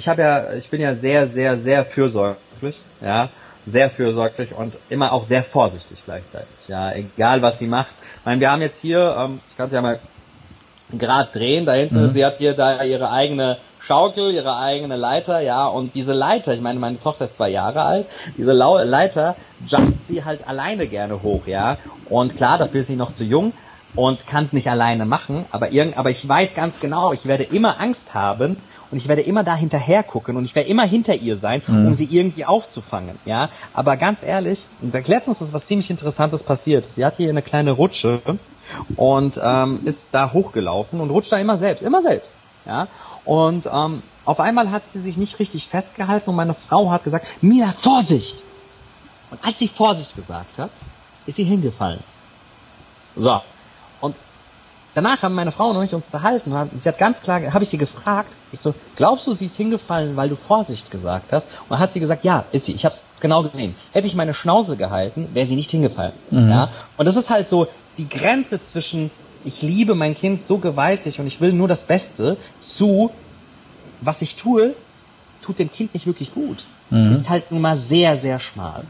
[0.00, 3.28] ich habe ja, ich bin ja sehr, sehr, sehr fürsorglich, ja,
[3.66, 7.92] sehr fürsorglich und immer auch sehr vorsichtig gleichzeitig, ja, egal was sie macht.
[8.00, 10.00] Ich meine, wir haben jetzt hier, ähm, ich kann es ja mal
[10.90, 12.08] gerade drehen, da hinten, mhm.
[12.08, 16.62] sie hat hier da ihre eigene Schaukel, ihre eigene Leiter, ja, und diese Leiter, ich
[16.62, 18.06] meine, meine Tochter ist zwei Jahre alt,
[18.38, 19.36] diese Leiter
[19.66, 21.76] jumpt sie halt alleine gerne hoch, ja,
[22.08, 23.52] und klar, dafür ist sie noch zu jung,
[23.94, 27.44] und kann es nicht alleine machen, aber irgend, aber ich weiß ganz genau, ich werde
[27.44, 28.56] immer Angst haben,
[28.90, 31.86] und ich werde immer da hinterher gucken und ich werde immer hinter ihr sein, mhm.
[31.86, 33.48] um sie irgendwie aufzufangen, ja.
[33.72, 36.84] Aber ganz ehrlich, letztens ist was ziemlich Interessantes passiert.
[36.84, 38.20] Sie hat hier eine kleine Rutsche
[38.96, 42.32] und ähm, ist da hochgelaufen und rutscht da immer selbst, immer selbst,
[42.66, 42.88] ja.
[43.24, 47.42] Und ähm, auf einmal hat sie sich nicht richtig festgehalten und meine Frau hat gesagt,
[47.42, 48.44] Mia, Vorsicht!
[49.30, 50.70] Und als sie Vorsicht gesagt hat,
[51.26, 52.02] ist sie hingefallen.
[53.16, 53.40] So.
[54.94, 57.70] Danach haben meine Frau und ich uns unterhalten und sie hat ganz klar, habe ich
[57.70, 61.44] sie gefragt, ich so, glaubst du, sie ist hingefallen, weil du Vorsicht gesagt hast?
[61.44, 62.72] Und dann hat sie gesagt, ja, ist sie.
[62.72, 63.76] Ich habe es genau gesehen.
[63.92, 66.12] Hätte ich meine Schnauze gehalten, wäre sie nicht hingefallen.
[66.30, 66.50] Mhm.
[66.50, 66.68] Ja?
[66.96, 67.68] Und das ist halt so
[67.98, 69.10] die Grenze zwischen
[69.42, 73.10] ich liebe mein Kind so gewaltig und ich will nur das Beste zu
[74.00, 74.74] was ich tue,
[75.42, 76.64] tut dem Kind nicht wirklich gut.
[76.90, 77.10] Mhm.
[77.10, 78.84] Ist halt immer sehr, sehr schmal.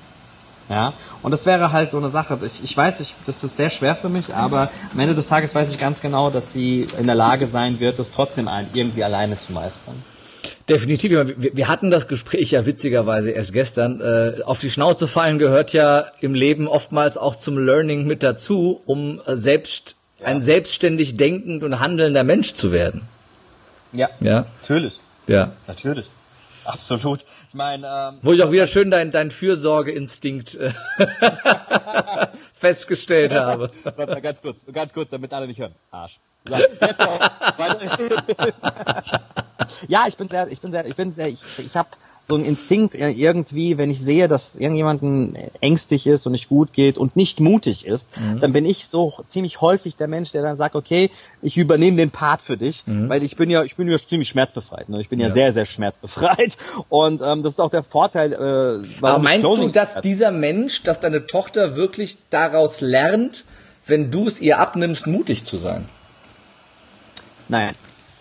[0.71, 2.39] Ja, und das wäre halt so eine Sache.
[2.47, 5.53] Ich, ich weiß, ich, das ist sehr schwer für mich, aber am Ende des Tages
[5.53, 9.37] weiß ich ganz genau, dass sie in der Lage sein wird, das trotzdem irgendwie alleine
[9.37, 10.01] zu meistern.
[10.69, 11.11] Definitiv.
[11.11, 14.01] Wir, wir hatten das Gespräch ja witzigerweise erst gestern.
[14.01, 18.81] Äh, auf die Schnauze fallen gehört ja im Leben oftmals auch zum Learning mit dazu,
[18.87, 20.27] um äh, selbst ja.
[20.27, 23.03] ein selbstständig denkend und handelnder Mensch zu werden.
[23.93, 24.09] Ja.
[24.21, 24.47] Ja.
[24.61, 25.01] Natürlich.
[25.27, 25.51] Ja.
[25.67, 26.09] Natürlich.
[26.65, 27.25] Absolut.
[27.51, 30.73] Ich meine, ähm, wo ich auch wieder schön dein dein Fürsorgeinstinkt äh,
[32.55, 33.73] festgestellt habe.
[34.23, 35.75] ganz kurz, ganz kurz, damit alle nicht hören.
[35.91, 36.21] Arsch.
[36.45, 36.79] So, jetzt
[39.89, 41.89] ja, ich bin sehr, ich bin sehr, ich bin sehr, ich, ich habe
[42.31, 46.97] so ein Instinkt irgendwie, wenn ich sehe, dass irgendjemanden ängstlich ist und nicht gut geht
[46.97, 48.39] und nicht mutig ist, mhm.
[48.39, 51.11] dann bin ich so ziemlich häufig der Mensch, der dann sagt, okay,
[51.43, 53.09] ich übernehme den Part für dich, mhm.
[53.09, 54.89] weil ich bin ja, ich bin ja ziemlich schmerzbefreit.
[54.89, 55.01] Ne?
[55.01, 56.57] Ich bin ja, ja sehr, sehr schmerzbefreit
[56.89, 58.33] und ähm, das ist auch der Vorteil.
[58.33, 60.05] Äh, Aber meinst du, dass hat.
[60.05, 63.45] dieser Mensch, dass deine Tochter wirklich daraus lernt,
[63.87, 65.89] wenn du es ihr abnimmst, mutig zu sein?
[67.49, 67.75] Nein,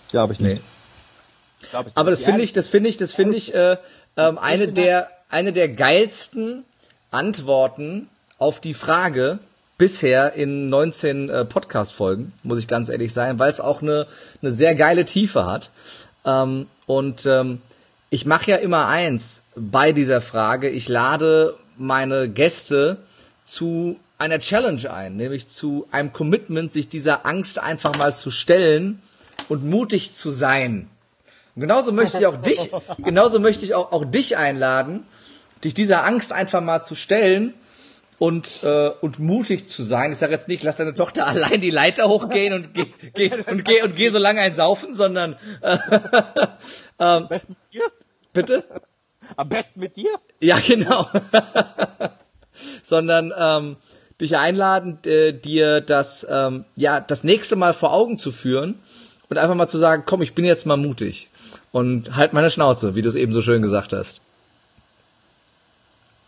[0.09, 0.55] glaube ich nicht.
[0.55, 0.78] Nee.
[1.61, 3.77] Ich Aber das finde ich, das finde ich, das finde ich äh,
[4.17, 6.65] ähm, eine der eine der geilsten
[7.11, 9.39] Antworten auf die Frage
[9.77, 14.07] bisher in 19 äh, Podcast-Folgen, muss ich ganz ehrlich sein, weil es auch eine,
[14.41, 15.71] eine sehr geile Tiefe hat.
[16.25, 17.61] Ähm, und ähm,
[18.09, 20.69] ich mache ja immer eins bei dieser Frage.
[20.69, 22.97] Ich lade meine Gäste
[23.45, 29.01] zu einer Challenge ein, nämlich zu einem Commitment, sich dieser Angst einfach mal zu stellen
[29.47, 30.89] und mutig zu sein.
[31.55, 35.05] Und genauso möchte ich auch dich, genauso möchte ich auch, auch dich einladen,
[35.63, 37.53] dich dieser Angst einfach mal zu stellen
[38.19, 40.11] und äh, und mutig zu sein.
[40.11, 43.65] Ich sage jetzt nicht, lass deine Tochter allein die Leiter hochgehen und geh, geh und
[43.65, 45.77] geh und geh so lange ein saufen, sondern äh,
[46.97, 47.83] Am besten mit dir?
[48.33, 48.63] Bitte?
[49.37, 50.09] Am besten mit dir?
[50.39, 51.07] Ja, genau.
[52.83, 53.77] sondern ähm,
[54.19, 58.79] dich einladen, äh, dir das ähm, ja das nächste Mal vor Augen zu führen
[59.29, 61.29] und einfach mal zu sagen, komm, ich bin jetzt mal mutig
[61.71, 64.21] und halt meine Schnauze, wie du es eben so schön gesagt hast.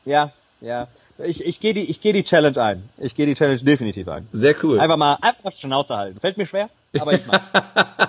[0.06, 0.32] Ja,
[0.62, 0.88] ja.
[1.18, 2.90] Ich, ich gehe die, ich gehe die Challenge ein.
[2.98, 4.28] Ich gehe die Challenge definitiv ein.
[4.34, 4.80] Sehr cool.
[4.80, 6.20] Einfach mal, einfach Schnauze halten.
[6.20, 6.70] Fällt mir schwer,
[7.00, 7.42] aber ich mach.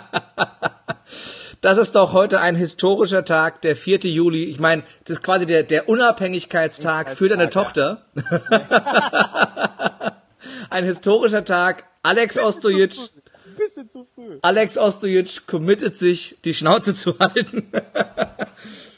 [1.62, 4.00] Das ist doch heute ein historischer Tag, der 4.
[4.00, 4.46] Juli.
[4.46, 8.04] Ich meine, das ist quasi der, der Unabhängigkeitstag für deine Tochter.
[10.70, 11.84] ein historischer Tag.
[12.02, 12.96] Alex Ostojic
[13.72, 14.38] bisschen zu früh.
[14.42, 17.68] Alex Ostojic committet sich, die Schnauze zu halten.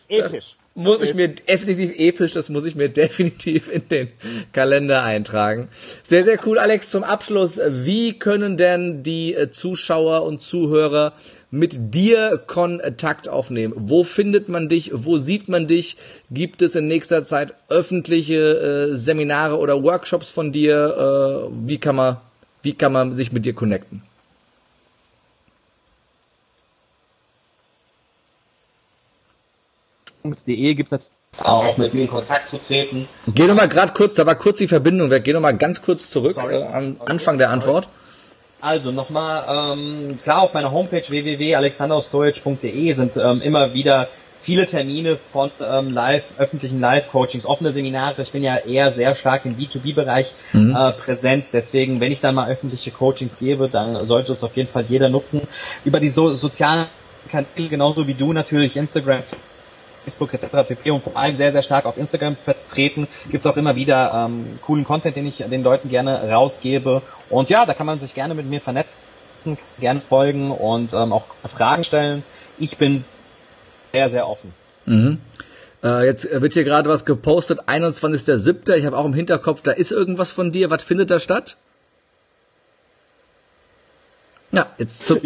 [0.09, 0.57] Episch.
[0.57, 4.09] Das muss ich mir definitiv episch, das muss ich mir definitiv in den
[4.53, 5.69] Kalender eintragen.
[6.03, 6.91] Sehr, sehr cool, Alex.
[6.91, 11.15] Zum Abschluss, wie können denn die äh, Zuschauer und Zuhörer
[11.51, 13.75] mit dir Kontakt aufnehmen?
[13.77, 14.91] Wo findet man dich?
[14.93, 15.97] Wo sieht man dich?
[16.31, 21.47] Gibt es in nächster Zeit öffentliche äh, Seminare oder Workshops von dir?
[21.49, 22.17] Äh, wie kann man,
[22.63, 24.03] wie kann man sich mit dir connecten?
[30.25, 33.09] www.de gibt es natürlich auch mit mir in Kontakt zu treten.
[33.27, 36.37] Geh nochmal gerade kurz, da war kurz die Verbindung weg, geh nochmal ganz kurz zurück
[36.37, 37.11] äh, an okay.
[37.11, 37.89] Anfang der Antwort.
[38.61, 44.09] Also nochmal, ähm, klar auf meiner Homepage www.alexanderostorage.de sind ähm, immer wieder
[44.41, 48.23] viele Termine von ähm, live, öffentlichen Live-Coachings, offene Seminare.
[48.23, 50.75] Ich bin ja eher sehr stark im B2B-Bereich mhm.
[50.75, 51.47] äh, präsent.
[51.53, 55.11] Deswegen, wenn ich dann mal öffentliche Coachings gebe, dann sollte es auf jeden Fall jeder
[55.11, 55.43] nutzen.
[55.85, 56.87] Über die so sozialen
[57.31, 59.23] Kanäle, genauso wie du natürlich, Instagram,
[60.05, 60.69] Facebook etc.
[60.69, 60.91] pp.
[60.91, 63.09] und vor allem sehr, sehr stark auf Instagram vertreten.
[63.31, 67.03] Gibt's auch immer wieder ähm, coolen Content, den ich den Leuten gerne rausgebe.
[67.31, 69.01] Und ja, da kann man sich gerne mit mir vernetzen,
[69.81, 72.23] gerne folgen und ähm, auch Fragen stellen.
[72.59, 73.05] Ich bin
[73.93, 74.53] sehr, sehr offen.
[74.87, 75.21] Mhm.
[75.83, 78.75] Äh, jetzt wird hier gerade was gepostet, 21.07.
[78.75, 80.71] Ich habe auch im Hinterkopf, da ist irgendwas von dir.
[80.71, 81.57] Was findet da statt?
[84.51, 85.21] Ja, jetzt zu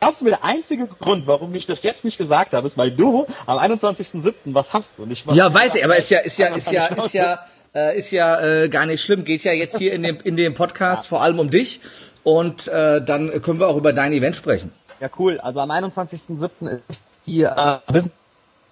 [0.00, 2.90] Glaubst du mir, der einzige Grund, warum ich das jetzt nicht gesagt habe, ist, weil
[2.90, 4.32] du am 21.07.
[4.46, 7.14] was hast und ich Ja, weiß ich, aber ist ja, ist ja, ist ja, ist
[7.14, 7.38] ja,
[7.74, 9.24] äh, ist ja äh, gar nicht schlimm.
[9.24, 11.08] Geht ja jetzt hier in dem, in dem Podcast ja.
[11.08, 11.80] vor allem um dich
[12.22, 14.72] und äh, dann können wir auch über dein Event sprechen.
[15.00, 15.40] Ja, cool.
[15.40, 16.80] Also am 21.07.
[16.88, 18.12] ist die äh, Business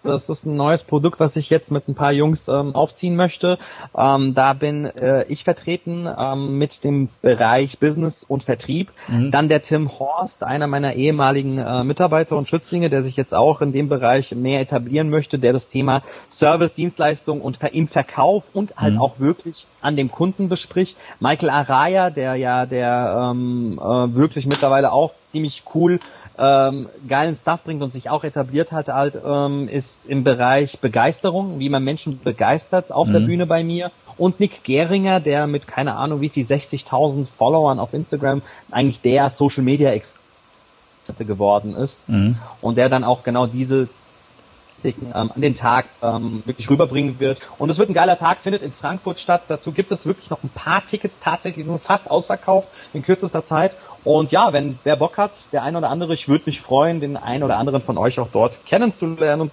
[0.07, 3.59] das ist ein neues Produkt, was ich jetzt mit ein paar Jungs ähm, aufziehen möchte.
[3.97, 8.91] Ähm, da bin äh, ich vertreten ähm, mit dem Bereich Business und Vertrieb.
[9.09, 9.31] Mhm.
[9.31, 13.61] Dann der Tim Horst, einer meiner ehemaligen äh, Mitarbeiter und Schützlinge, der sich jetzt auch
[13.61, 18.77] in dem Bereich mehr etablieren möchte, der das Thema Service, Dienstleistung und im Verkauf und
[18.77, 19.01] halt mhm.
[19.01, 20.97] auch wirklich an dem Kunden bespricht.
[21.21, 25.99] Michael Araya, der ja der ähm, äh, wirklich mittlerweile auch ziemlich cool
[26.39, 31.59] ähm, geilen Stuff bringt und sich auch etabliert hat, halt, ähm, ist im Bereich Begeisterung,
[31.59, 33.13] wie man Menschen begeistert auf mhm.
[33.13, 33.91] der Bühne bei mir.
[34.17, 39.31] Und Nick Geringer, der mit keine Ahnung wie viel 60.000 Followern auf Instagram eigentlich der
[39.31, 42.09] Social Media Experte geworden ist.
[42.09, 42.37] Mhm.
[42.61, 43.89] Und der dann auch genau diese
[44.87, 47.41] Statistiken ähm, an den Tag ähm, wirklich rüberbringen wird.
[47.59, 49.43] Und es wird ein geiler Tag, findet in Frankfurt statt.
[49.49, 53.45] Dazu gibt es wirklich noch ein paar Tickets tatsächlich, die sind fast ausverkauft in kürzester
[53.45, 53.77] Zeit.
[54.05, 57.17] Und ja, wenn wer Bock hat, der ein oder andere, ich würde mich freuen, den
[57.17, 59.51] einen oder anderen von euch auch dort kennenzulernen.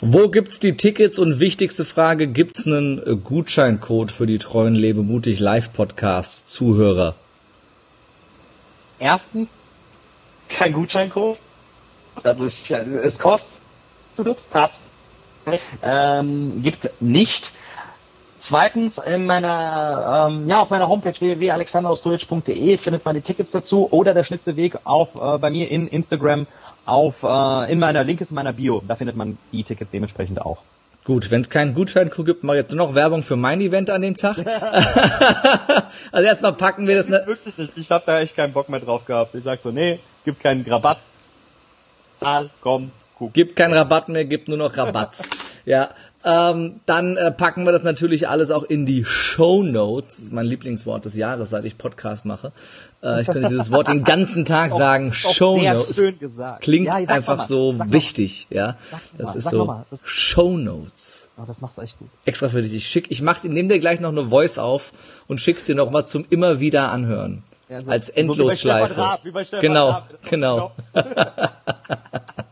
[0.00, 5.40] Wo gibt's die Tickets und wichtigste Frage, gibt's einen äh, Gutscheincode für die treuen Lebemutig
[5.40, 7.16] Live Podcast Zuhörer?
[9.00, 9.48] Erstens
[10.48, 11.38] kein Gutscheincode.
[12.24, 13.58] Also es, es kostet
[14.24, 17.52] tatsächlich ähm, gibt nicht.
[18.40, 24.14] Zweitens, in meiner, ähm, ja, auf meiner Homepage www.alexanderausdeutsche.de findet man die Tickets dazu oder
[24.14, 26.46] der schnellste Weg auf äh, bei mir in Instagram
[26.86, 28.82] auf äh, in meiner Link ist in meiner Bio.
[28.86, 30.62] Da findet man die Tickets dementsprechend auch.
[31.04, 34.02] Gut, wenn es keinen Gutscheincode gibt, mache ich jetzt noch Werbung für mein Event an
[34.02, 34.36] dem Tag.
[36.12, 37.08] also erstmal packen wir das.
[37.08, 37.76] Ne wirklich nicht.
[37.76, 39.34] Ich habe da echt keinen Bock mehr drauf gehabt.
[39.34, 40.98] Ich sag so, nee, gibt keinen Rabatt.
[42.14, 43.32] Zahl, komm, guck.
[43.32, 45.12] Gibt keinen Rabatt mehr, gibt nur noch Rabatt.
[45.64, 45.90] ja,
[46.24, 50.30] ähm, dann äh, packen wir das natürlich alles auch in die Show Notes.
[50.32, 52.52] Mein Lieblingswort des Jahres, seit ich Podcast mache.
[53.02, 55.12] Äh, ich könnte dieses Wort den ganzen Tag sagen.
[55.12, 55.94] Show Notes.
[55.94, 56.62] Schön gesagt.
[56.62, 58.76] Klingt ja, einfach so wichtig, ja.
[59.16, 61.28] Das ist so Show Notes.
[61.40, 62.08] Oh, das machst du echt gut.
[62.24, 62.74] Extra für dich.
[62.74, 64.92] Ich schick, ich mach, nehme dir gleich noch eine Voice auf
[65.28, 67.44] und schick's dir noch mal zum immer wieder anhören.
[67.68, 68.94] Ja, so, als Endlosschleife.
[68.94, 70.08] So wie bei Raab, wie bei genau, Raab.
[70.28, 70.72] genau.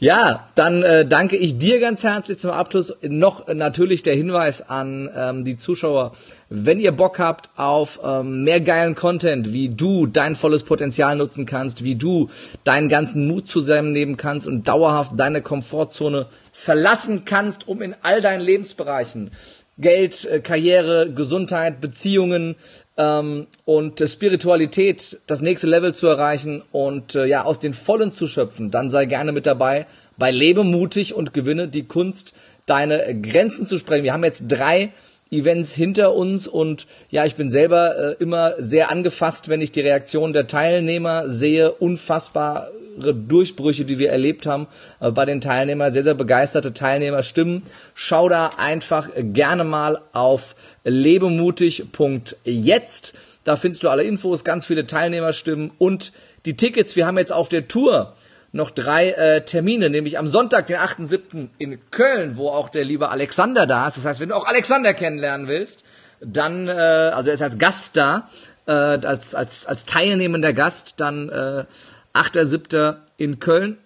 [0.00, 2.96] Ja, dann äh, danke ich dir ganz herzlich zum Abschluss.
[3.02, 6.12] Noch äh, natürlich der Hinweis an ähm, die Zuschauer,
[6.48, 11.46] wenn ihr Bock habt auf ähm, mehr geilen Content, wie du dein volles Potenzial nutzen
[11.46, 12.28] kannst, wie du
[12.64, 18.42] deinen ganzen Mut zusammennehmen kannst und dauerhaft deine Komfortzone verlassen kannst, um in all deinen
[18.42, 19.30] Lebensbereichen
[19.78, 22.56] Geld, äh, Karriere, Gesundheit, Beziehungen,
[22.96, 28.28] ähm, und Spiritualität das nächste Level zu erreichen und äh, ja aus den Vollen zu
[28.28, 29.86] schöpfen, dann sei gerne mit dabei
[30.16, 32.34] bei Lebe mutig und gewinne die Kunst,
[32.66, 34.04] deine Grenzen zu sprengen.
[34.04, 34.92] Wir haben jetzt drei
[35.30, 39.80] Events hinter uns und ja, ich bin selber äh, immer sehr angefasst, wenn ich die
[39.80, 41.72] Reaktion der Teilnehmer sehe.
[41.72, 44.66] Unfassbare Durchbrüche, die wir erlebt haben
[45.00, 45.92] äh, bei den Teilnehmern.
[45.92, 47.62] Sehr, sehr begeisterte Teilnehmerstimmen.
[47.94, 53.14] Schau da einfach gerne mal auf lebemutig.jetzt.
[53.44, 56.12] Da findest du alle Infos, ganz viele Teilnehmerstimmen und
[56.46, 56.96] die Tickets.
[56.96, 58.14] Wir haben jetzt auf der Tour
[58.52, 61.48] noch drei äh, Termine, nämlich am Sonntag, den 8.7.
[61.58, 63.96] in Köln, wo auch der liebe Alexander da ist.
[63.96, 65.84] Das heißt, wenn du auch Alexander kennenlernen willst,
[66.20, 68.28] dann, äh, also er ist als Gast da,
[68.66, 71.64] äh, als, als, als teilnehmender Gast, dann äh,
[72.14, 72.96] 8.7.
[73.16, 73.78] in Köln.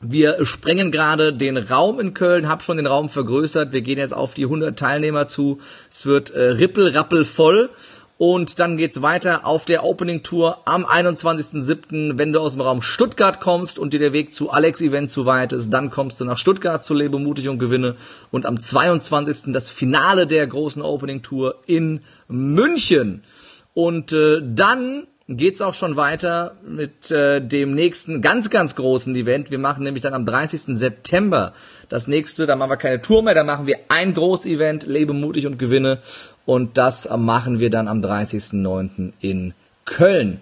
[0.00, 3.72] Wir sprengen gerade den Raum in Köln, hab schon den Raum vergrößert.
[3.72, 5.60] Wir gehen jetzt auf die 100 Teilnehmer zu.
[5.90, 7.70] Es wird äh, rippel, voll.
[8.16, 12.16] Und dann geht's weiter auf der Opening Tour am 21.07.
[12.16, 15.26] Wenn du aus dem Raum Stuttgart kommst und dir der Weg zu Alex Event zu
[15.26, 17.96] weit ist, dann kommst du nach Stuttgart zu Lebe mutig und gewinne.
[18.30, 19.52] Und am 22.
[19.52, 23.24] das Finale der großen Opening Tour in München.
[23.72, 29.50] Und äh, dann geht's auch schon weiter mit äh, dem nächsten ganz, ganz großen Event.
[29.50, 30.78] Wir machen nämlich dann am 30.
[30.78, 31.54] September
[31.88, 35.46] das nächste, da machen wir keine Tour mehr, da machen wir ein Groß-Event, lebe mutig
[35.46, 35.98] und gewinne.
[36.44, 39.12] Und das machen wir dann am 30.09.
[39.20, 39.54] in
[39.86, 40.40] Köln.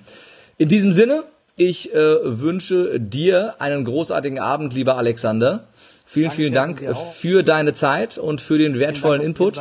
[0.59, 1.24] In diesem Sinne,
[1.57, 5.64] ich äh, wünsche dir einen großartigen Abend, lieber Alexander.
[6.05, 9.55] Vielen, Danke, vielen Dank für deine Zeit und für den wertvollen Dank, Input.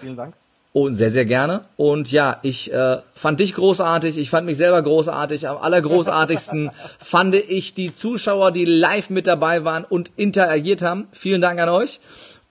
[0.00, 0.34] Vielen Dank.
[0.72, 1.62] Und sehr, sehr gerne.
[1.76, 5.48] Und ja, ich äh, fand dich großartig, ich fand mich selber großartig.
[5.48, 11.08] Am allergroßartigsten fand ich die Zuschauer, die live mit dabei waren und interagiert haben.
[11.12, 12.00] Vielen Dank an euch.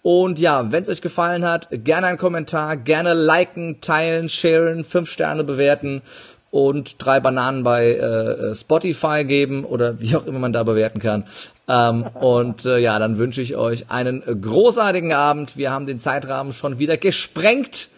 [0.02, 5.12] Und ja, wenn es euch gefallen hat, gerne einen Kommentar, gerne liken, teilen, sharen, fünf
[5.12, 6.02] Sterne bewerten
[6.50, 11.26] und drei Bananen bei äh, Spotify geben oder wie auch immer man da bewerten kann.
[11.68, 15.58] Ähm, und äh, ja, dann wünsche ich euch einen großartigen Abend.
[15.58, 17.90] Wir haben den Zeitrahmen schon wieder gesprengt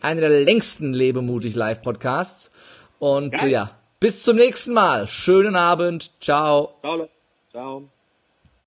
[0.00, 2.50] einer der längsten Lebemutig Live Podcasts.
[2.98, 3.70] Und äh, ja,
[4.00, 5.06] bis zum nächsten Mal.
[5.06, 6.10] Schönen Abend.
[6.20, 6.74] Ciao.
[6.82, 7.08] Ciao.
[7.50, 7.88] Ciao.